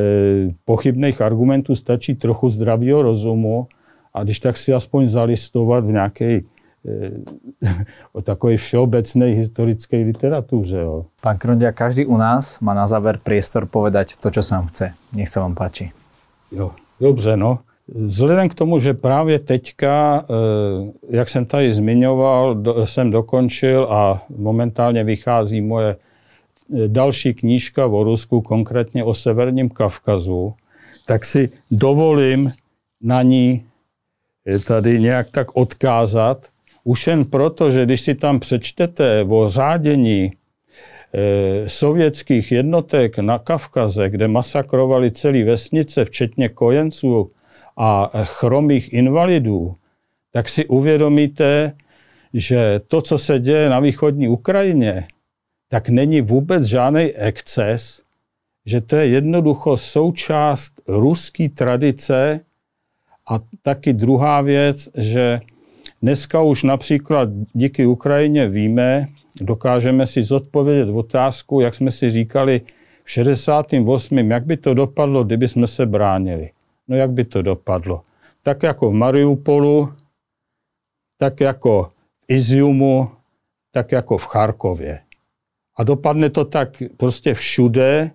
pochybných 0.66 1.22
argumentů 1.22 1.76
stačí 1.76 2.16
trochu 2.16 2.50
zdravého 2.50 3.02
rozumu 3.02 3.68
a 4.14 4.24
když 4.24 4.40
tak 4.40 4.58
si 4.58 4.74
aspoň 4.74 5.08
zalistovat 5.08 5.86
v 5.86 5.92
nějaké 5.92 6.42
o 8.14 8.22
takové 8.22 8.58
všeobecnej 8.58 9.36
historické 9.36 9.98
literatuře. 9.98 10.78
Jo. 10.78 11.06
Pán 11.22 11.38
Krondia, 11.38 11.72
každý 11.72 12.06
u 12.06 12.18
nás 12.18 12.60
má 12.60 12.74
na 12.74 12.88
záver 12.88 13.18
priestor 13.18 13.66
povedať 13.66 14.18
to, 14.18 14.30
čo 14.32 14.42
sám 14.46 14.68
chce. 14.70 14.94
Nech 15.14 15.30
sa 15.30 15.42
vám 15.42 15.56
páči. 15.56 15.92
Jo, 16.52 16.72
dobře, 17.00 17.38
no. 17.38 17.60
Vzhledem 17.88 18.50
k 18.50 18.54
tomu, 18.54 18.80
že 18.80 18.94
právě 18.94 19.40
teďka, 19.40 20.26
eh, 20.26 21.16
jak 21.18 21.30
jsem 21.30 21.46
tady 21.46 21.74
zmiňoval, 21.74 22.64
jsem 22.86 23.12
dokončil 23.12 23.84
a 23.90 24.26
momentálně 24.38 25.04
vychází 25.04 25.62
moje 25.62 25.96
eh, 25.96 26.88
další 26.88 27.34
knížka 27.34 27.86
o 27.86 28.04
Rusku, 28.04 28.42
konkrétně 28.42 29.04
o 29.04 29.14
Severním 29.14 29.70
Kavkazu, 29.70 30.54
tak 31.06 31.26
si 31.26 31.50
dovolím 31.72 32.52
na 33.02 33.22
ní 33.22 33.66
tady 34.68 35.00
nějak 35.00 35.32
tak 35.32 35.48
odkázat, 35.58 36.46
už 36.86 37.08
jen 37.08 37.26
proto, 37.26 37.72
že 37.72 37.86
když 37.86 38.02
si 38.02 38.16
tam 38.16 38.40
přečtete 38.40 39.26
o 39.30 39.50
řádění 39.50 40.32
eh, 40.32 41.70
sovětských 41.70 42.52
jednotek 42.52 43.18
na 43.20 43.40
Kavkaze, 43.40 44.10
kde 44.10 44.28
masakrovali 44.28 45.12
celé 45.12 45.44
vesnice, 45.44 46.06
včetně 46.06 46.50
kojenců 46.50 47.32
a 47.78 48.12
chromých 48.24 48.94
invalidů, 48.94 49.76
tak 50.32 50.50
si 50.50 50.66
uvědomíte, 50.66 51.74
že 52.34 52.82
to, 52.88 53.02
co 53.02 53.18
se 53.18 53.40
děje 53.40 53.70
na 53.70 53.80
východní 53.80 54.28
Ukrajině, 54.28 55.08
tak 55.70 55.90
není 55.90 56.22
vůbec 56.22 56.64
žádný 56.64 57.04
exces, 57.04 58.02
že 58.66 58.82
to 58.82 58.96
je 58.96 59.08
jednoducho 59.08 59.78
součást 59.78 60.74
ruské 60.88 61.50
tradice 61.50 62.40
a 63.30 63.40
taky 63.62 63.94
druhá 63.94 64.42
věc, 64.42 64.90
že 64.98 65.42
Dneska 66.02 66.42
už 66.42 66.64
například 66.64 67.30
díky 67.54 67.86
Ukrajině 67.86 68.50
víme, 68.50 69.08
dokážeme 69.42 70.08
si 70.08 70.24
zodpovědět 70.24 70.90
otázku, 70.90 71.60
jak 71.60 71.76
jsme 71.76 71.92
si 71.92 72.10
říkali 72.10 72.62
v 73.04 73.12
68. 73.12 74.18
jak 74.18 74.46
by 74.46 74.58
to 74.58 74.74
dopadlo, 74.74 75.24
kdyby 75.24 75.48
jsme 75.48 75.68
se 75.68 75.86
bránili. 75.86 76.52
No 76.88 76.96
jak 76.96 77.12
by 77.12 77.26
to 77.26 77.42
dopadlo? 77.42 78.04
Tak 78.42 78.64
jako 78.64 78.90
v 78.90 78.94
Mariupolu, 78.94 79.94
tak 81.18 81.42
jako 81.42 81.90
v 82.22 82.26
Iziumu, 82.28 83.10
tak 83.72 83.92
jako 83.92 84.18
v 84.18 84.26
Charkově. 84.26 85.00
A 85.78 85.84
dopadne 85.84 86.30
to 86.30 86.46
tak 86.46 86.70
prostě 86.98 87.34
všude, 87.34 88.12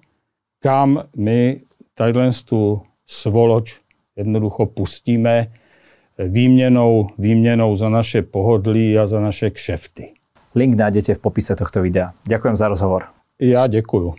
kam 0.62 1.02
my 1.16 1.60
tadyhle 1.94 2.30
tu 2.44 2.82
svoloč 3.06 3.80
jednoducho 4.16 4.66
pustíme 4.66 5.52
výměnou, 6.28 7.08
výměnou 7.18 7.76
za 7.76 7.88
naše 7.88 8.22
pohodlí 8.22 8.98
a 8.98 9.06
za 9.06 9.20
naše 9.20 9.50
kšefty. 9.50 10.08
Link 10.54 10.76
nájdete 10.76 11.14
v 11.14 11.18
popise 11.18 11.56
tohto 11.56 11.82
videa. 11.82 12.12
Ďakujem 12.28 12.56
za 12.56 12.68
rozhovor. 12.68 13.04
Já 13.40 13.66
děkuju. 13.66 14.14